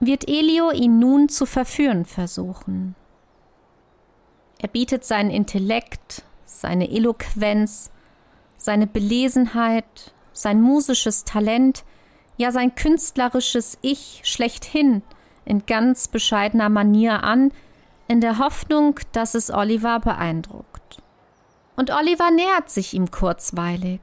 wird 0.00 0.28
Elio 0.28 0.70
ihn 0.70 0.98
nun 0.98 1.28
zu 1.28 1.46
verführen 1.46 2.04
versuchen. 2.04 2.94
Er 4.58 4.68
bietet 4.68 5.04
seinen 5.04 5.30
Intellekt, 5.30 6.24
seine 6.44 6.90
Eloquenz, 6.90 7.90
seine 8.56 8.86
Belesenheit, 8.86 10.14
sein 10.32 10.60
musisches 10.60 11.24
Talent, 11.24 11.84
ja 12.36 12.50
sein 12.50 12.74
künstlerisches 12.74 13.78
Ich 13.82 14.20
schlechthin 14.24 15.02
in 15.44 15.66
ganz 15.66 16.08
bescheidener 16.08 16.68
Manier 16.68 17.24
an, 17.24 17.52
in 18.08 18.20
der 18.20 18.38
Hoffnung, 18.38 18.98
dass 19.12 19.34
es 19.34 19.50
Oliver 19.50 20.00
beeindruckt. 20.00 21.02
Und 21.76 21.90
Oliver 21.90 22.30
nähert 22.30 22.70
sich 22.70 22.94
ihm 22.94 23.10
kurzweilig, 23.10 24.00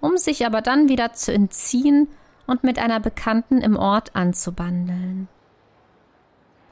um 0.00 0.16
sich 0.16 0.44
aber 0.44 0.60
dann 0.60 0.88
wieder 0.88 1.12
zu 1.12 1.32
entziehen 1.32 2.08
und 2.46 2.64
mit 2.64 2.78
einer 2.78 3.00
Bekannten 3.00 3.60
im 3.60 3.76
Ort 3.76 4.14
anzubandeln. 4.14 5.28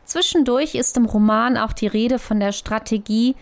Zwischendurch 0.04 0.74
ist 0.74 0.96
im 0.96 1.04
Roman 1.04 1.56
auch 1.56 1.72
die 1.72 1.86
Rede 1.86 2.18
von 2.18 2.40
der 2.40 2.52
Strategie, 2.52 3.36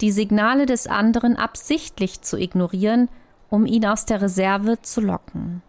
die 0.00 0.10
Signale 0.10 0.66
des 0.66 0.86
anderen 0.86 1.36
absichtlich 1.36 2.20
zu 2.22 2.38
ignorieren, 2.38 3.08
um 3.48 3.66
ihn 3.66 3.86
aus 3.86 4.04
der 4.04 4.20
Reserve 4.20 4.80
zu 4.82 5.00
locken. 5.00 5.62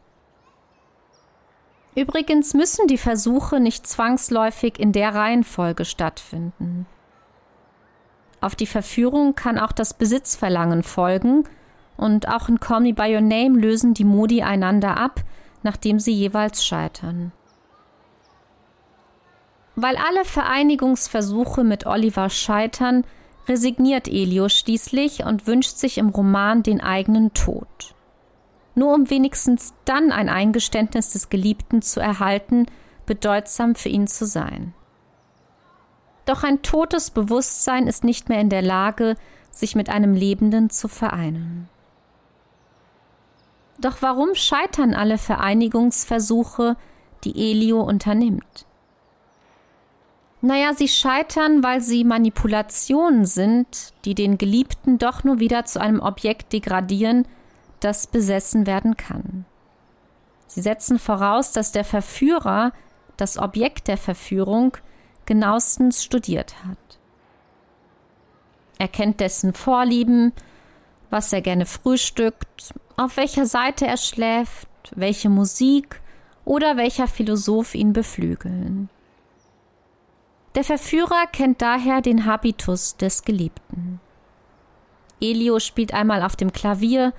Übrigens 1.96 2.54
müssen 2.54 2.88
die 2.88 2.98
Versuche 2.98 3.60
nicht 3.60 3.86
zwangsläufig 3.86 4.80
in 4.80 4.94
der 4.94 5.14
Reihenfolge 5.14 5.84
stattfinden. 5.84 6.86
Auf 8.40 8.56
die 8.56 8.68
Verführung 8.68 9.36
kann 9.36 9.60
auch 9.60 9.72
das 9.72 9.94
Besitzverlangen 9.94 10.84
folgen, 10.84 11.44
und 11.98 12.28
auch 12.30 12.50
in 12.50 12.60
Call 12.60 12.82
Me 12.82 12.94
By 12.94 13.14
Your 13.14 13.22
Name 13.22 13.60
lösen 13.60 13.94
die 13.94 14.06
Modi 14.06 14.42
einander 14.42 14.98
ab, 14.98 15.22
nachdem 15.64 16.00
sie 16.00 16.14
jeweils 16.14 16.66
scheitern. 16.66 17.32
Weil 19.76 19.96
alle 19.98 20.26
Vereinigungsversuche 20.26 21.64
mit 21.64 21.86
Oliver 21.86 22.30
scheitern, 22.30 23.06
resigniert 23.48 24.08
Elio 24.08 24.50
schließlich 24.50 25.24
und 25.24 25.48
wünscht 25.48 25.78
sich 25.78 25.98
im 25.98 26.10
Roman 26.10 26.64
den 26.64 26.82
eigenen 26.82 27.34
Tod. 27.34 27.96
Nur 28.76 28.94
um 28.94 29.10
wenigstens 29.10 29.74
dann 29.86 30.12
ein 30.12 30.30
Eingeständnis 30.30 31.12
des 31.12 31.30
Geliebten 31.30 31.82
zu 31.82 32.00
erhalten, 32.00 32.68
bedeutsam 33.06 33.76
für 33.76 33.90
ihn 33.90 34.08
zu 34.08 34.26
sein. 34.26 34.74
Doch 36.26 36.44
ein 36.44 36.62
totes 36.62 37.10
Bewusstsein 37.10 37.88
ist 37.88 38.04
nicht 38.04 38.30
mehr 38.30 38.40
in 38.40 38.50
der 38.50 38.62
Lage, 38.62 39.16
sich 39.50 39.76
mit 39.76 39.90
einem 39.90 40.14
Lebenden 40.14 40.70
zu 40.70 40.88
vereinen. 40.88 41.68
Doch 43.82 43.98
warum 44.02 44.36
scheitern 44.36 44.94
alle 44.94 45.18
Vereinigungsversuche, 45.18 46.78
die 47.24 47.52
Elio 47.52 47.82
unternimmt? 47.82 48.68
Naja, 50.42 50.74
sie 50.74 50.88
scheitern, 50.88 51.64
weil 51.64 51.82
sie 51.82 52.04
Manipulationen 52.04 53.26
sind, 53.26 53.94
die 54.06 54.16
den 54.16 54.38
Geliebten 54.38 55.00
doch 55.00 55.24
nur 55.24 55.40
wieder 55.40 55.66
zu 55.66 55.82
einem 55.82 56.00
Objekt 56.00 56.54
degradieren, 56.54 57.28
das 57.80 58.06
besessen 58.06 58.68
werden 58.68 58.98
kann. 58.98 59.46
Sie 60.46 60.62
setzen 60.62 61.00
voraus, 61.00 61.52
dass 61.52 61.72
der 61.72 61.86
Verführer 61.86 62.74
das 63.18 63.38
Objekt 63.38 63.88
der 63.88 63.98
Verführung 63.98 64.78
genauestens 65.26 66.04
studiert 66.04 66.56
hat. 66.66 67.00
Er 68.78 68.88
kennt 68.88 69.20
dessen 69.20 69.54
Vorlieben, 69.54 70.34
was 71.10 71.32
er 71.34 71.42
gerne 71.42 71.66
frühstückt, 71.66 72.74
auf 72.98 73.18
welcher 73.18 73.46
Seite 73.46 73.88
er 73.88 73.98
schläft, 73.98 74.68
welche 74.96 75.30
Musik 75.30 76.02
oder 76.46 76.78
welcher 76.78 77.08
Philosoph 77.08 77.76
ihn 77.76 77.94
beflügeln. 77.94 78.90
Der 80.56 80.64
Verführer 80.64 81.28
kennt 81.32 81.62
daher 81.62 82.02
den 82.02 82.26
Habitus 82.26 82.98
des 82.98 83.24
Geliebten. 83.24 84.02
Elio 85.22 85.60
spielt 85.60 85.94
einmal 85.94 86.24
auf 86.24 86.36
dem 86.36 86.52
Klavier, 86.52 87.14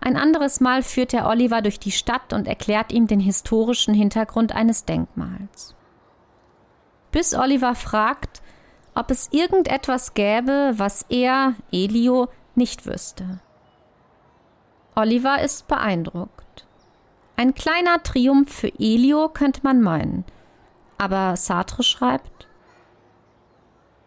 ein 0.00 0.16
anderes 0.16 0.60
Mal 0.60 0.82
führt 0.82 1.12
er 1.12 1.26
Oliver 1.26 1.60
durch 1.60 1.80
die 1.80 1.90
Stadt 1.90 2.32
und 2.32 2.46
erklärt 2.46 2.92
ihm 2.92 3.08
den 3.08 3.20
historischen 3.20 3.94
Hintergrund 3.94 4.52
eines 4.52 4.84
Denkmals. 4.84 5.74
Bis 7.10 7.34
Oliver 7.34 7.74
fragt, 7.74 8.42
ob 8.94 9.10
es 9.10 9.28
irgendetwas 9.32 10.14
gäbe, 10.14 10.72
was 10.76 11.04
er, 11.08 11.54
Elio, 11.72 12.28
nicht 12.54 12.86
wüsste. 12.86 13.40
Oliver 14.98 15.40
ist 15.40 15.68
beeindruckt. 15.68 16.66
Ein 17.36 17.54
kleiner 17.54 18.02
Triumph 18.02 18.52
für 18.52 18.72
Elio 18.80 19.28
könnte 19.28 19.60
man 19.62 19.80
meinen. 19.80 20.24
Aber 20.98 21.36
Sartre 21.36 21.84
schreibt, 21.84 22.48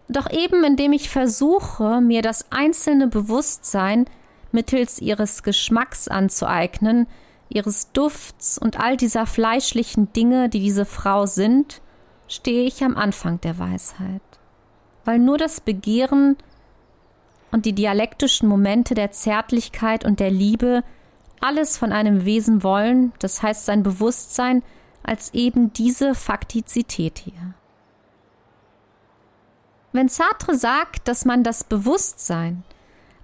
doch 0.09 0.29
eben 0.29 0.65
indem 0.65 0.91
ich 0.91 1.09
versuche, 1.09 2.01
mir 2.01 2.21
das 2.21 2.51
einzelne 2.51 3.07
Bewusstsein 3.07 4.03
mittels 4.51 4.99
ihres 4.99 5.43
Geschmacks 5.43 6.09
anzueignen, 6.09 7.07
ihres 7.47 7.93
Dufts 7.93 8.57
und 8.57 8.77
all 8.77 8.97
dieser 8.97 9.25
fleischlichen 9.25 10.11
Dinge, 10.11 10.49
die 10.49 10.59
diese 10.59 10.83
Frau 10.83 11.25
sind, 11.25 11.81
stehe 12.27 12.65
ich 12.65 12.83
am 12.83 12.97
Anfang 12.97 13.39
der 13.39 13.57
Weisheit. 13.57 14.21
Weil 15.05 15.19
nur 15.19 15.37
das 15.37 15.61
Begehren 15.61 16.35
und 17.51 17.65
die 17.65 17.73
dialektischen 17.73 18.47
Momente 18.47 18.93
der 18.93 19.11
Zärtlichkeit 19.11 20.05
und 20.05 20.19
der 20.19 20.31
Liebe 20.31 20.83
alles 21.41 21.77
von 21.77 21.91
einem 21.91 22.25
Wesen 22.25 22.63
wollen, 22.63 23.13
das 23.19 23.41
heißt 23.41 23.65
sein 23.65 23.83
Bewusstsein, 23.83 24.63
als 25.03 25.33
eben 25.33 25.73
diese 25.73 26.13
Faktizität 26.15 27.17
hier. 27.19 27.53
Wenn 29.91 30.07
Sartre 30.07 30.55
sagt, 30.55 31.07
dass 31.07 31.25
man 31.25 31.43
das 31.43 31.63
Bewusstsein 31.63 32.63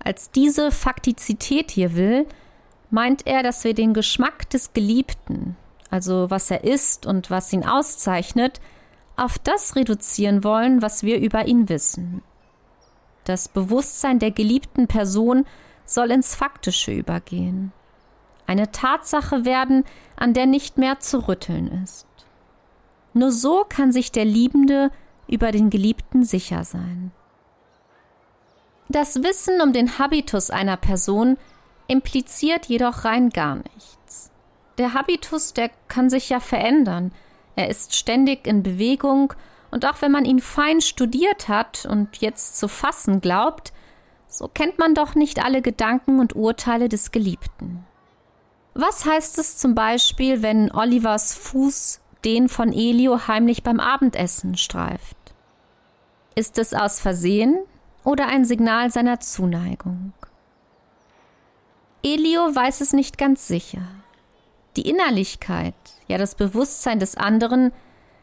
als 0.04 0.32
diese 0.32 0.72
Faktizität 0.72 1.72
hier 1.72 1.96
will, 1.96 2.26
meint 2.90 3.28
er, 3.28 3.44
dass 3.44 3.64
wir 3.64 3.74
den 3.74 3.94
Geschmack 3.94 4.50
des 4.50 4.74
Geliebten, 4.74 5.56
also 5.90 6.30
was 6.30 6.52
er 6.52 6.64
ist 6.64 7.06
und 7.06 7.30
was 7.30 7.54
ihn 7.54 7.66
auszeichnet, 7.66 8.60
auf 9.16 9.40
das 9.40 9.76
reduzieren 9.76 10.44
wollen, 10.44 10.82
was 10.82 11.04
wir 11.04 11.20
über 11.20 11.48
ihn 11.48 11.70
wissen. 11.70 12.22
Das 13.28 13.50
Bewusstsein 13.50 14.20
der 14.20 14.32
geliebten 14.32 14.88
Person 14.88 15.46
soll 15.84 16.12
ins 16.12 16.34
Faktische 16.34 16.94
übergehen. 16.94 17.74
Eine 18.46 18.72
Tatsache 18.72 19.44
werden, 19.44 19.84
an 20.16 20.34
der 20.34 20.46
nicht 20.46 20.78
mehr 20.78 21.02
zu 21.02 21.28
rütteln 21.28 21.68
ist. 21.84 22.08
Nur 23.12 23.34
so 23.34 23.66
kann 23.68 23.92
sich 23.92 24.14
der 24.14 24.24
Liebende 24.24 24.92
über 25.28 25.52
den 25.52 25.70
Geliebten 25.70 26.24
sicher 26.24 26.64
sein. 26.64 27.12
Das 28.88 29.22
Wissen 29.22 29.60
um 29.60 29.74
den 29.74 30.00
Habitus 30.00 30.50
einer 30.50 30.78
Person 30.78 31.36
impliziert 31.90 32.68
jedoch 32.68 33.04
rein 33.04 33.30
gar 33.30 33.56
nichts. 33.56 34.32
Der 34.78 34.94
Habitus, 34.94 35.52
der 35.52 35.70
kann 35.90 36.10
sich 36.10 36.30
ja 36.30 36.40
verändern. 36.40 37.12
Er 37.58 37.68
ist 37.68 37.94
ständig 37.94 38.48
in 38.48 38.64
Bewegung 38.64 39.34
und 39.72 39.86
auch 39.86 40.02
wenn 40.02 40.12
man 40.12 40.26
ihn 40.26 40.40
fein 40.40 40.82
studiert 40.82 41.48
hat 41.48 41.86
und 41.86 42.18
jetzt 42.18 42.58
zu 42.58 42.68
fassen 42.68 43.22
glaubt, 43.22 43.74
so 44.28 44.48
kennt 44.48 44.78
man 44.78 44.94
doch 44.94 45.16
nicht 45.16 45.44
alle 45.44 45.62
Gedanken 45.62 46.20
und 46.20 46.36
Urteile 46.36 46.90
des 46.90 47.12
Geliebten. 47.12 47.86
Was 48.74 49.06
heißt 49.06 49.40
es 49.40 49.58
zum 49.58 49.74
Beispiel, 49.74 50.42
wenn 50.42 50.72
Olivers 50.72 51.34
Fuß 51.34 52.02
den 52.26 52.50
von 52.50 52.74
Elio 52.74 53.28
heimlich 53.28 53.64
beim 53.64 53.80
Abendessen 53.80 54.58
streift? 54.58 55.18
Ist 56.36 56.60
es 56.60 56.74
aus 56.74 57.00
Versehen 57.00 57.58
oder 58.04 58.28
ein 58.28 58.46
Signal 58.46 58.92
seiner 58.92 59.20
Zuneigung? 59.20 60.14
Elio 62.04 62.54
weiß 62.54 62.82
es 62.82 62.94
nicht 62.94 63.18
ganz 63.18 63.48
sicher. 63.48 63.82
Die 64.76 64.88
Innerlichkeit, 64.88 65.74
ja 66.08 66.20
das 66.20 66.36
Bewusstsein 66.36 67.00
des 67.00 67.18
anderen, 67.18 67.74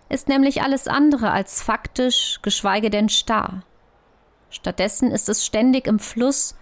ist 0.09 0.29
nämlich 0.29 0.63
alles 0.63 0.89
andere 0.89 1.31
als 1.31 1.63
faktisch, 1.63 2.39
geschweige 2.43 2.91
denn 2.91 3.09
starr. 3.09 3.63
Stattdessen 4.51 5.11
ist 5.11 5.29
es 5.29 5.45
ständig 5.45 5.87
im 5.87 5.99
Fluss 5.99 6.55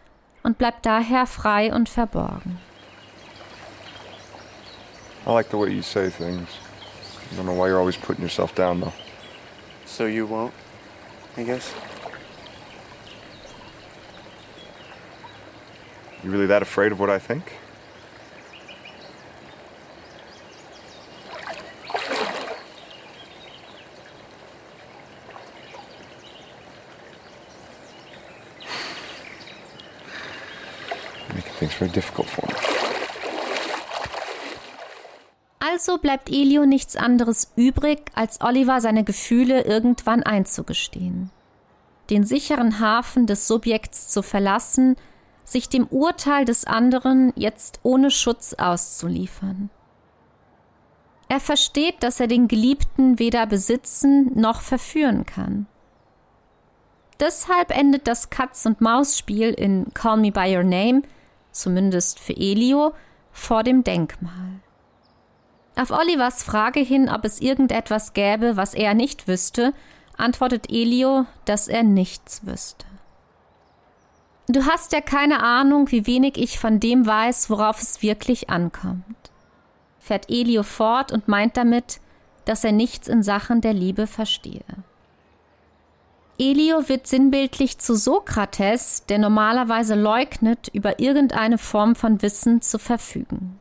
und 0.42 0.58
bleibt 0.58 0.86
daher 0.86 1.26
frei 1.26 1.72
und 1.72 1.88
verborgen. 1.88 2.58
I 5.26 5.30
like 5.30 5.50
the 5.50 5.58
way 5.58 5.70
you 5.70 5.82
say 5.82 6.10
things. 6.10 6.48
I 7.30 7.36
don't 7.36 7.44
know 7.44 7.54
why 7.54 7.68
you're 7.68 7.78
always 7.78 7.96
putting 7.96 8.22
yourself 8.22 8.54
down, 8.54 8.80
though. 8.80 8.92
So 9.86 10.06
you 10.06 10.26
won't, 10.26 10.52
I 11.36 11.44
guess? 11.44 11.72
You 16.24 16.30
really 16.30 16.46
that 16.46 16.62
afraid 16.62 16.92
of 16.92 16.98
what 16.98 17.10
I 17.10 17.18
think? 17.18 17.61
Things 31.62 31.74
very 31.74 31.90
difficult 31.90 32.28
for 32.28 32.46
me. 32.48 32.54
Also 35.60 35.98
bleibt 35.98 36.28
Elio 36.28 36.66
nichts 36.66 36.96
anderes 36.96 37.52
übrig, 37.56 38.10
als 38.14 38.40
Oliver 38.40 38.80
seine 38.80 39.04
Gefühle 39.04 39.62
irgendwann 39.62 40.22
einzugestehen. 40.22 41.30
Den 42.10 42.24
sicheren 42.24 42.80
Hafen 42.80 43.26
des 43.26 43.46
Subjekts 43.46 44.08
zu 44.08 44.22
verlassen, 44.22 44.96
sich 45.44 45.68
dem 45.68 45.86
Urteil 45.86 46.44
des 46.44 46.66
anderen 46.66 47.32
jetzt 47.36 47.80
ohne 47.84 48.10
Schutz 48.10 48.54
auszuliefern. 48.54 49.70
Er 51.28 51.40
versteht, 51.40 52.02
dass 52.02 52.20
er 52.20 52.26
den 52.26 52.48
Geliebten 52.48 53.18
weder 53.18 53.46
besitzen 53.46 54.32
noch 54.38 54.60
verführen 54.60 55.24
kann. 55.24 55.66
Deshalb 57.18 57.70
endet 57.70 58.06
das 58.08 58.30
Katz-und-Maus-Spiel 58.30 59.50
in 59.50 59.94
Call 59.94 60.18
Me 60.18 60.32
By 60.32 60.56
Your 60.56 60.64
Name, 60.64 61.02
zumindest 61.52 62.18
für 62.18 62.36
Elio, 62.36 62.92
vor 63.30 63.62
dem 63.62 63.84
Denkmal. 63.84 64.60
Auf 65.76 65.90
Olivers 65.90 66.42
Frage 66.42 66.80
hin, 66.80 67.08
ob 67.08 67.24
es 67.24 67.40
irgendetwas 67.40 68.12
gäbe, 68.12 68.56
was 68.56 68.74
er 68.74 68.94
nicht 68.94 69.26
wüsste, 69.26 69.72
antwortet 70.18 70.70
Elio, 70.70 71.24
dass 71.44 71.68
er 71.68 71.82
nichts 71.82 72.44
wüsste. 72.46 72.84
Du 74.48 74.66
hast 74.66 74.92
ja 74.92 75.00
keine 75.00 75.42
Ahnung, 75.42 75.90
wie 75.90 76.06
wenig 76.06 76.36
ich 76.36 76.58
von 76.58 76.80
dem 76.80 77.06
weiß, 77.06 77.48
worauf 77.48 77.80
es 77.80 78.02
wirklich 78.02 78.50
ankommt. 78.50 79.04
Fährt 79.98 80.30
Elio 80.30 80.62
fort 80.62 81.12
und 81.12 81.28
meint 81.28 81.56
damit, 81.56 82.00
dass 82.44 82.64
er 82.64 82.72
nichts 82.72 83.08
in 83.08 83.22
Sachen 83.22 83.60
der 83.60 83.72
Liebe 83.72 84.06
verstehe. 84.06 84.64
Elio 86.38 86.88
wird 86.88 87.06
sinnbildlich 87.06 87.78
zu 87.78 87.94
Sokrates, 87.94 89.04
der 89.06 89.18
normalerweise 89.18 89.94
leugnet, 89.94 90.68
über 90.72 90.98
irgendeine 90.98 91.58
Form 91.58 91.94
von 91.94 92.22
Wissen 92.22 92.62
zu 92.62 92.78
verfügen. 92.78 93.58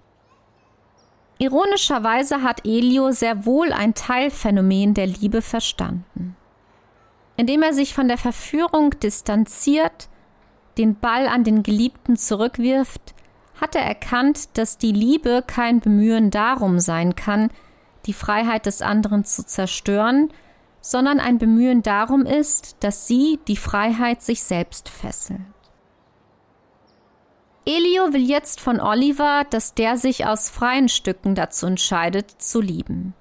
Ironischerweise 1.38 2.44
hat 2.44 2.66
Elio 2.66 3.12
sehr 3.12 3.46
wohl 3.46 3.74
ein 3.74 3.94
Teilphänomen 3.94 4.94
der 4.94 5.08
Liebe 5.08 5.42
verstanden. 5.42 6.36
Indem 7.36 7.64
er 7.64 7.74
sich 7.74 7.96
von 7.96 8.08
der 8.08 8.20
Verführung 8.20 8.92
distanziert, 9.00 10.08
den 10.78 10.96
Ball 10.96 11.28
an 11.28 11.44
den 11.44 11.64
Geliebten 11.64 12.16
zurückwirft, 12.16 13.16
hat 13.60 13.76
er 13.76 13.84
erkannt, 13.84 14.58
dass 14.58 14.78
die 14.78 14.92
Liebe 14.92 15.44
kein 15.46 15.80
Bemühen 15.80 16.32
darum 16.32 16.80
sein 16.80 17.16
kann, 17.16 17.50
die 18.06 18.14
Freiheit 18.14 18.66
des 18.66 18.82
anderen 18.82 19.24
zu 19.24 19.46
zerstören, 19.46 20.32
sondern 20.82 21.20
ein 21.20 21.38
Bemühen 21.38 21.84
darum 21.84 22.26
ist, 22.26 22.76
dass 22.82 23.08
sie 23.08 23.40
die 23.48 23.56
Freiheit 23.56 24.22
sich 24.22 24.44
selbst 24.44 24.90
fesselt. 24.90 25.40
Elio 27.66 28.12
will 28.12 28.28
jetzt 28.28 28.60
von 28.60 28.80
Oliver, 28.80 29.46
dass 29.50 29.76
der 29.76 29.96
sich 29.96 30.26
aus 30.26 30.50
freien 30.50 30.90
Stücken 30.90 31.36
dazu 31.36 31.68
entscheidet, 31.68 32.32
zu 32.42 32.60
lieben. 32.60 33.14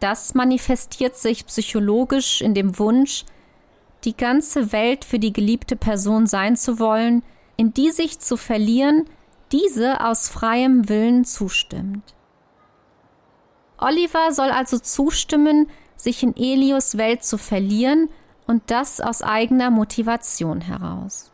Das 0.00 0.34
manifestiert 0.34 1.16
sich 1.16 1.46
psychologisch 1.46 2.42
in 2.42 2.52
dem 2.52 2.78
Wunsch, 2.78 3.24
die 4.04 4.14
ganze 4.14 4.70
Welt 4.72 5.06
für 5.06 5.18
die 5.18 5.32
geliebte 5.32 5.76
Person 5.76 6.26
sein 6.26 6.56
zu 6.56 6.78
wollen, 6.78 7.22
in 7.56 7.72
die 7.72 7.90
sich 7.90 8.18
zu 8.18 8.36
verlieren, 8.36 9.06
diese 9.50 10.04
aus 10.04 10.28
freiem 10.28 10.88
Willen 10.90 11.24
zustimmt. 11.24 12.14
Oliver 13.78 14.32
soll 14.32 14.50
also 14.50 14.78
zustimmen, 14.78 15.68
sich 16.06 16.22
in 16.22 16.36
Elios 16.36 16.96
Welt 16.96 17.24
zu 17.24 17.36
verlieren 17.36 18.08
und 18.46 18.62
das 18.70 19.00
aus 19.00 19.22
eigener 19.22 19.70
Motivation 19.70 20.60
heraus. 20.60 21.32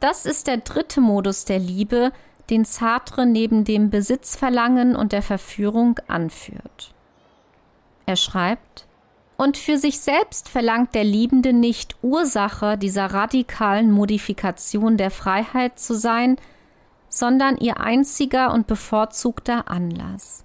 Das 0.00 0.24
ist 0.24 0.46
der 0.46 0.56
dritte 0.56 1.02
Modus 1.02 1.44
der 1.44 1.58
Liebe, 1.58 2.12
den 2.48 2.64
Sartre 2.64 3.26
neben 3.26 3.64
dem 3.64 3.90
Besitzverlangen 3.90 4.96
und 4.96 5.12
der 5.12 5.20
Verführung 5.20 6.00
anführt. 6.08 6.94
Er 8.06 8.16
schreibt, 8.16 8.86
und 9.36 9.58
für 9.58 9.76
sich 9.76 10.00
selbst 10.00 10.48
verlangt 10.48 10.94
der 10.94 11.04
Liebende 11.04 11.52
nicht 11.52 11.96
Ursache 12.02 12.78
dieser 12.78 13.06
radikalen 13.06 13.90
Modifikation 13.90 14.96
der 14.96 15.10
Freiheit 15.10 15.78
zu 15.78 15.94
sein, 15.94 16.36
sondern 17.10 17.58
ihr 17.58 17.80
einziger 17.80 18.54
und 18.54 18.66
bevorzugter 18.66 19.70
Anlass. 19.70 20.44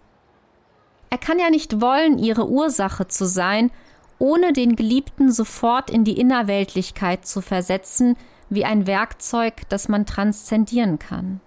Er 1.09 1.17
kann 1.17 1.39
ja 1.39 1.49
nicht 1.49 1.81
wollen, 1.81 2.17
ihre 2.17 2.49
Ursache 2.49 3.07
zu 3.07 3.25
sein, 3.25 3.71
ohne 4.19 4.53
den 4.53 4.75
Geliebten 4.75 5.31
sofort 5.31 5.89
in 5.89 6.03
die 6.03 6.19
Innerweltlichkeit 6.19 7.25
zu 7.25 7.41
versetzen, 7.41 8.17
wie 8.49 8.65
ein 8.65 8.87
Werkzeug, 8.87 9.61
das 9.69 9.87
man 9.87 10.05
transzendieren 10.05 10.99
kann. 10.99 11.41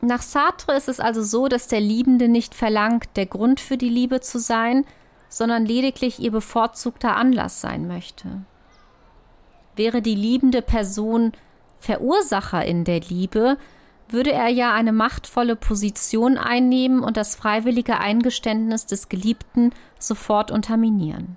Nach 0.00 0.22
Sartre 0.22 0.74
ist 0.74 0.88
es 0.88 0.98
also 0.98 1.22
so, 1.22 1.46
dass 1.46 1.68
der 1.68 1.80
Liebende 1.80 2.28
nicht 2.28 2.54
verlangt, 2.54 3.08
der 3.16 3.26
Grund 3.26 3.60
für 3.60 3.76
die 3.76 3.88
Liebe 3.88 4.20
zu 4.20 4.40
sein, 4.40 4.84
sondern 5.28 5.64
lediglich 5.64 6.18
ihr 6.18 6.32
bevorzugter 6.32 7.16
Anlass 7.16 7.60
sein 7.60 7.86
möchte. 7.86 8.44
Wäre 9.76 10.02
die 10.02 10.16
liebende 10.16 10.60
Person 10.60 11.32
Verursacher 11.78 12.64
in 12.64 12.84
der 12.84 13.00
Liebe, 13.00 13.56
würde 14.12 14.32
er 14.32 14.48
ja 14.48 14.72
eine 14.72 14.92
machtvolle 14.92 15.56
Position 15.56 16.38
einnehmen 16.38 17.02
und 17.02 17.16
das 17.16 17.34
freiwillige 17.34 17.98
Eingeständnis 17.98 18.86
des 18.86 19.08
Geliebten 19.08 19.72
sofort 19.98 20.50
unterminieren. 20.50 21.36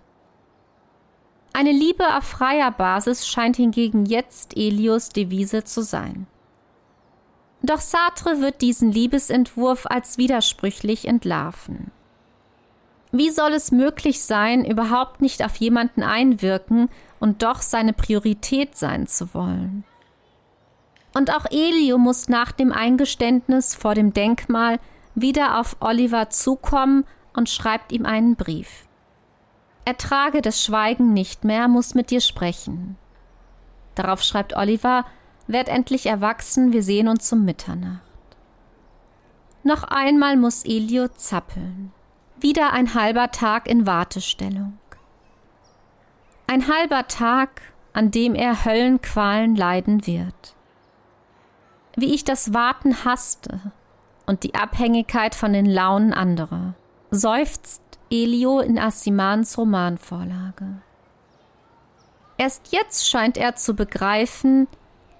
Eine 1.53 1.71
Liebe 1.71 2.17
auf 2.17 2.25
freier 2.25 2.71
Basis 2.71 3.27
scheint 3.27 3.55
hingegen 3.55 4.05
jetzt 4.05 4.57
Elios 4.57 5.09
Devise 5.09 5.63
zu 5.63 5.83
sein. 5.83 6.27
Doch 7.61 7.79
Sartre 7.79 8.41
wird 8.41 8.61
diesen 8.61 8.91
Liebesentwurf 8.91 9.85
als 9.87 10.17
widersprüchlich 10.17 11.07
entlarven. 11.07 11.91
Wie 13.11 13.29
soll 13.29 13.53
es 13.53 13.71
möglich 13.71 14.21
sein, 14.21 14.65
überhaupt 14.65 15.21
nicht 15.21 15.43
auf 15.43 15.55
jemanden 15.55 16.03
einwirken 16.03 16.89
und 17.19 17.41
doch 17.41 17.61
seine 17.61 17.93
Priorität 17.93 18.77
sein 18.77 19.07
zu 19.07 19.33
wollen? 19.33 19.85
Und 21.15 21.33
auch 21.33 21.45
Elio 21.49 21.97
muss 21.97 22.27
nach 22.27 22.51
dem 22.51 22.73
Eingeständnis 22.73 23.73
vor 23.73 23.95
dem 23.95 24.13
Denkmal 24.13 24.79
wieder 25.15 25.59
auf 25.59 25.77
Oliver 25.79 26.29
zukommen 26.29 27.05
und 27.33 27.49
schreibt 27.49 27.93
ihm 27.93 28.05
einen 28.05 28.35
Brief. 28.35 28.85
Ertrage 29.85 30.41
das 30.41 30.61
Schweigen 30.61 31.13
nicht 31.13 31.45
mehr, 31.45 31.69
muss 31.69 31.95
mit 31.95 32.11
dir 32.11 32.19
sprechen. 32.19 32.97
Darauf 33.95 34.23
schreibt 34.23 34.57
Oliver, 34.57 35.05
werd 35.47 35.69
endlich 35.69 36.05
erwachsen, 36.07 36.73
wir 36.73 36.83
sehen 36.83 37.07
uns 37.07 37.31
um 37.31 37.45
Mitternacht. 37.45 38.01
Noch 39.63 39.83
einmal 39.83 40.35
muss 40.35 40.65
Elio 40.65 41.07
zappeln. 41.07 41.93
Wieder 42.41 42.73
ein 42.73 42.93
halber 42.93 43.31
Tag 43.31 43.69
in 43.69 43.87
Wartestellung. 43.87 44.77
Ein 46.47 46.67
halber 46.67 47.07
Tag, 47.07 47.61
an 47.93 48.11
dem 48.11 48.35
er 48.35 48.65
Höllenqualen 48.65 49.55
leiden 49.55 50.05
wird. 50.05 50.54
Wie 51.95 52.13
ich 52.13 52.23
das 52.23 52.53
Warten 52.53 53.05
hasste 53.05 53.59
und 54.25 54.43
die 54.43 54.55
Abhängigkeit 54.55 55.33
von 55.33 55.53
den 55.53 55.65
Launen 55.65 56.13
anderer, 56.13 56.73
seufzt 57.09 57.81
Elio 58.11 58.59
in 58.59 58.77
Assimans 58.77 59.57
Romanvorlage. 59.57 60.81
Erst 62.37 62.73
jetzt 62.73 63.09
scheint 63.09 63.37
er 63.37 63.55
zu 63.55 63.75
begreifen, 63.75 64.67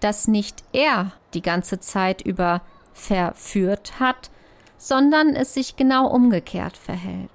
dass 0.02 0.28
nicht 0.28 0.64
er 0.74 1.14
die 1.34 1.42
ganze 1.42 1.80
Zeit 1.80 2.22
über 2.22 2.62
verführt 2.94 4.00
hat, 4.00 4.30
sondern 4.78 5.36
es 5.36 5.54
sich 5.54 5.78
genau 5.78 6.08
umgekehrt 6.08 6.78
verhält. 6.78 7.30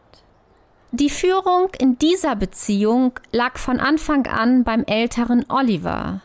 Die 0.92 1.10
Führung 1.10 1.70
in 1.78 1.98
dieser 1.98 2.36
Beziehung 2.36 3.18
lag 3.32 3.58
von 3.58 3.80
Anfang 3.80 4.26
an 4.26 4.64
beim 4.64 4.84
älteren 4.84 5.46
Oliver, 5.48 6.20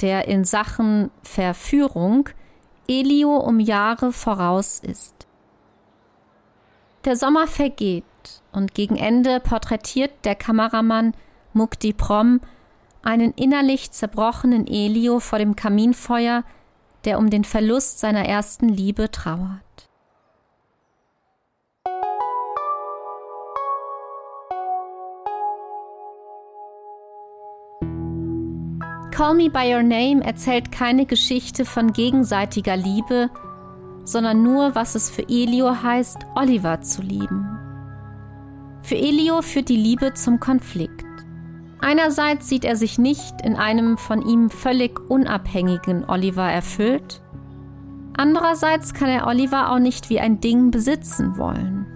der 0.00 0.28
in 0.28 0.44
Sachen 0.44 1.10
Verführung 1.22 2.28
Elio 2.88 3.36
um 3.36 3.60
Jahre 3.60 4.12
voraus 4.12 4.78
ist. 4.78 5.14
Der 7.04 7.16
Sommer 7.16 7.46
vergeht 7.46 8.04
und 8.50 8.74
gegen 8.74 8.96
Ende 8.96 9.40
porträtiert 9.40 10.10
der 10.24 10.34
Kameramann 10.34 11.14
Mukti 11.52 11.92
Prom 11.92 12.40
einen 13.02 13.32
innerlich 13.34 13.90
zerbrochenen 13.90 14.66
Elio 14.66 15.20
vor 15.20 15.38
dem 15.38 15.54
Kaminfeuer, 15.54 16.44
der 17.04 17.18
um 17.18 17.30
den 17.30 17.44
Verlust 17.44 18.00
seiner 18.00 18.24
ersten 18.24 18.68
Liebe 18.68 19.10
trauert. 19.10 19.67
Call 29.18 29.34
Me 29.34 29.50
by 29.50 29.74
Your 29.74 29.82
Name 29.82 30.22
erzählt 30.22 30.70
keine 30.70 31.04
Geschichte 31.04 31.64
von 31.64 31.92
gegenseitiger 31.92 32.76
Liebe, 32.76 33.30
sondern 34.04 34.44
nur, 34.44 34.76
was 34.76 34.94
es 34.94 35.10
für 35.10 35.28
Elio 35.28 35.82
heißt, 35.82 36.18
Oliver 36.36 36.82
zu 36.82 37.02
lieben. 37.02 37.44
Für 38.82 38.94
Elio 38.94 39.42
führt 39.42 39.70
die 39.70 39.76
Liebe 39.76 40.14
zum 40.14 40.38
Konflikt. 40.38 41.04
Einerseits 41.80 42.48
sieht 42.48 42.64
er 42.64 42.76
sich 42.76 42.96
nicht 42.96 43.40
in 43.42 43.56
einem 43.56 43.98
von 43.98 44.22
ihm 44.22 44.50
völlig 44.50 45.00
unabhängigen 45.10 46.08
Oliver 46.08 46.48
erfüllt, 46.48 47.20
andererseits 48.16 48.94
kann 48.94 49.08
er 49.08 49.26
Oliver 49.26 49.72
auch 49.72 49.80
nicht 49.80 50.10
wie 50.10 50.20
ein 50.20 50.38
Ding 50.38 50.70
besitzen 50.70 51.36
wollen. 51.36 51.86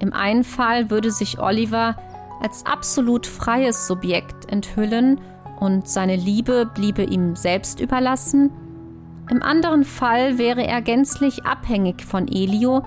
Im 0.00 0.12
einen 0.12 0.42
Fall 0.42 0.90
würde 0.90 1.12
sich 1.12 1.38
Oliver 1.38 1.96
als 2.42 2.66
absolut 2.66 3.24
freies 3.24 3.86
Subjekt 3.86 4.50
enthüllen 4.50 5.20
und 5.60 5.88
seine 5.88 6.16
Liebe 6.16 6.70
bliebe 6.74 7.02
ihm 7.02 7.36
selbst 7.36 7.80
überlassen, 7.80 8.50
im 9.30 9.42
anderen 9.42 9.84
Fall 9.84 10.38
wäre 10.38 10.66
er 10.66 10.80
gänzlich 10.80 11.44
abhängig 11.44 12.04
von 12.04 12.28
Elio 12.28 12.82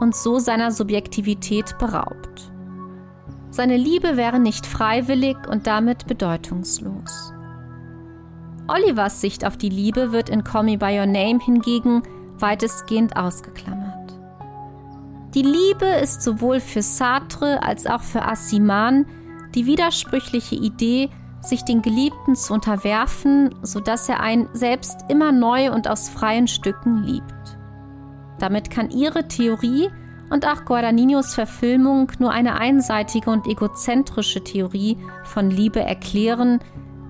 und 0.00 0.16
so 0.16 0.38
seiner 0.38 0.70
Subjektivität 0.70 1.76
beraubt. 1.78 2.50
Seine 3.50 3.76
Liebe 3.76 4.16
wäre 4.16 4.38
nicht 4.38 4.64
freiwillig 4.64 5.36
und 5.48 5.66
damit 5.66 6.06
bedeutungslos. 6.06 7.34
Olivers 8.68 9.20
Sicht 9.20 9.44
auf 9.46 9.58
die 9.58 9.68
Liebe 9.68 10.12
wird 10.12 10.30
in 10.30 10.44
Call 10.44 10.64
Me 10.64 10.78
By 10.78 10.98
Your 10.98 11.06
Name 11.06 11.38
hingegen 11.44 12.02
weitestgehend 12.38 13.16
ausgeklammert. 13.16 14.14
Die 15.34 15.42
Liebe 15.42 15.86
ist 16.02 16.22
sowohl 16.22 16.60
für 16.60 16.82
Sartre 16.82 17.62
als 17.62 17.86
auch 17.86 18.02
für 18.02 18.22
Assiman 18.22 19.06
die 19.54 19.66
widersprüchliche 19.66 20.54
Idee, 20.54 21.10
sich 21.42 21.64
den 21.64 21.82
Geliebten 21.82 22.36
zu 22.36 22.54
unterwerfen, 22.54 23.54
sodass 23.62 24.08
er 24.08 24.20
einen 24.20 24.48
selbst 24.52 25.04
immer 25.08 25.32
neu 25.32 25.72
und 25.72 25.88
aus 25.88 26.08
freien 26.08 26.48
Stücken 26.48 27.02
liebt. 27.02 27.58
Damit 28.38 28.70
kann 28.70 28.90
ihre 28.90 29.28
Theorie 29.28 29.90
und 30.30 30.46
auch 30.46 30.64
Guadagninos 30.64 31.34
Verfilmung 31.34 32.10
nur 32.18 32.30
eine 32.30 32.58
einseitige 32.58 33.30
und 33.30 33.46
egozentrische 33.46 34.42
Theorie 34.42 34.96
von 35.24 35.50
Liebe 35.50 35.80
erklären, 35.80 36.60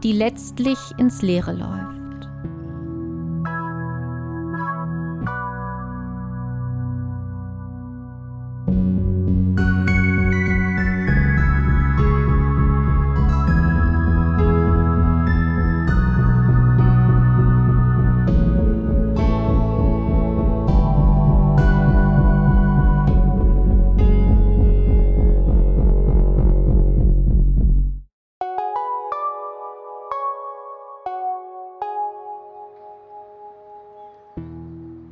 die 0.02 0.12
letztlich 0.12 0.78
ins 0.98 1.22
Leere 1.22 1.52
läuft. 1.52 1.91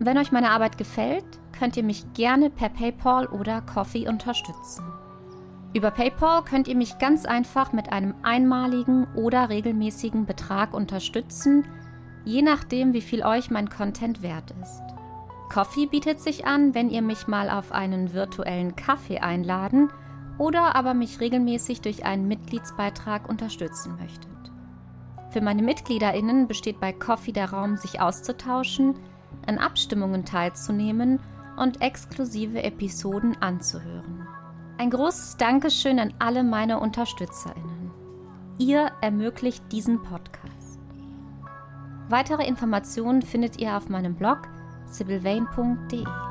Wenn 0.03 0.17
euch 0.17 0.33
meine 0.33 0.51
Arbeit 0.51 0.79
gefällt, 0.79 1.27
könnt 1.53 1.77
ihr 1.77 1.83
mich 1.83 2.15
gerne 2.15 2.49
per 2.49 2.71
PayPal 2.71 3.27
oder 3.27 3.61
Coffee 3.61 4.09
unterstützen. 4.09 4.83
Über 5.75 5.91
PayPal 5.91 6.43
könnt 6.43 6.69
ihr 6.69 6.75
mich 6.75 6.99
ganz 6.99 7.27
einfach 7.27 7.75
mit 7.75 7.93
einem 7.93 8.15
einmaligen 8.23 9.07
oder 9.15 9.51
regelmäßigen 9.51 10.25
Betrag 10.25 10.73
unterstützen, 10.73 11.67
je 12.25 12.41
nachdem, 12.41 12.95
wie 12.95 13.03
viel 13.03 13.23
euch 13.23 13.51
mein 13.51 13.69
Content 13.69 14.23
wert 14.23 14.55
ist. 14.63 14.81
Coffee 15.53 15.85
bietet 15.85 16.19
sich 16.19 16.47
an, 16.47 16.75
wenn 16.75 16.89
ihr 16.89 17.03
mich 17.03 17.29
mal 17.29 17.51
auf 17.51 17.71
einen 17.71 18.15
virtuellen 18.15 18.77
Kaffee 18.77 19.19
einladen 19.19 19.91
oder 20.39 20.77
aber 20.77 20.95
mich 20.95 21.21
regelmäßig 21.21 21.83
durch 21.83 22.07
einen 22.07 22.27
Mitgliedsbeitrag 22.27 23.29
unterstützen 23.29 23.97
möchtet. 24.01 24.31
Für 25.29 25.43
meine 25.43 25.63
MitgliederInnen 25.63 26.49
besteht 26.49 26.81
bei 26.81 26.95
Coffee 26.95 27.33
der 27.33 27.53
Raum, 27.53 27.77
sich 27.77 28.01
auszutauschen, 28.01 28.95
an 29.47 29.59
Abstimmungen 29.59 30.25
teilzunehmen 30.25 31.21
und 31.57 31.83
exklusive 31.83 32.63
Episoden 32.63 33.37
anzuhören. 33.41 34.27
Ein 34.79 34.91
großes 34.91 35.37
Dankeschön 35.37 35.99
an 35.99 36.15
alle 36.19 36.43
meine 36.43 36.81
UnterstützerInnen. 36.81 37.91
Ihr 38.59 38.91
ermöglicht 39.01 39.71
diesen 39.73 40.03
Podcast. 40.03 40.81
Weitere 42.09 42.47
Informationen 42.47 43.23
findet 43.23 43.61
ihr 43.61 43.77
auf 43.77 43.89
meinem 43.89 44.15
Blog 44.15 44.49
sibylvain.de. 44.87 46.30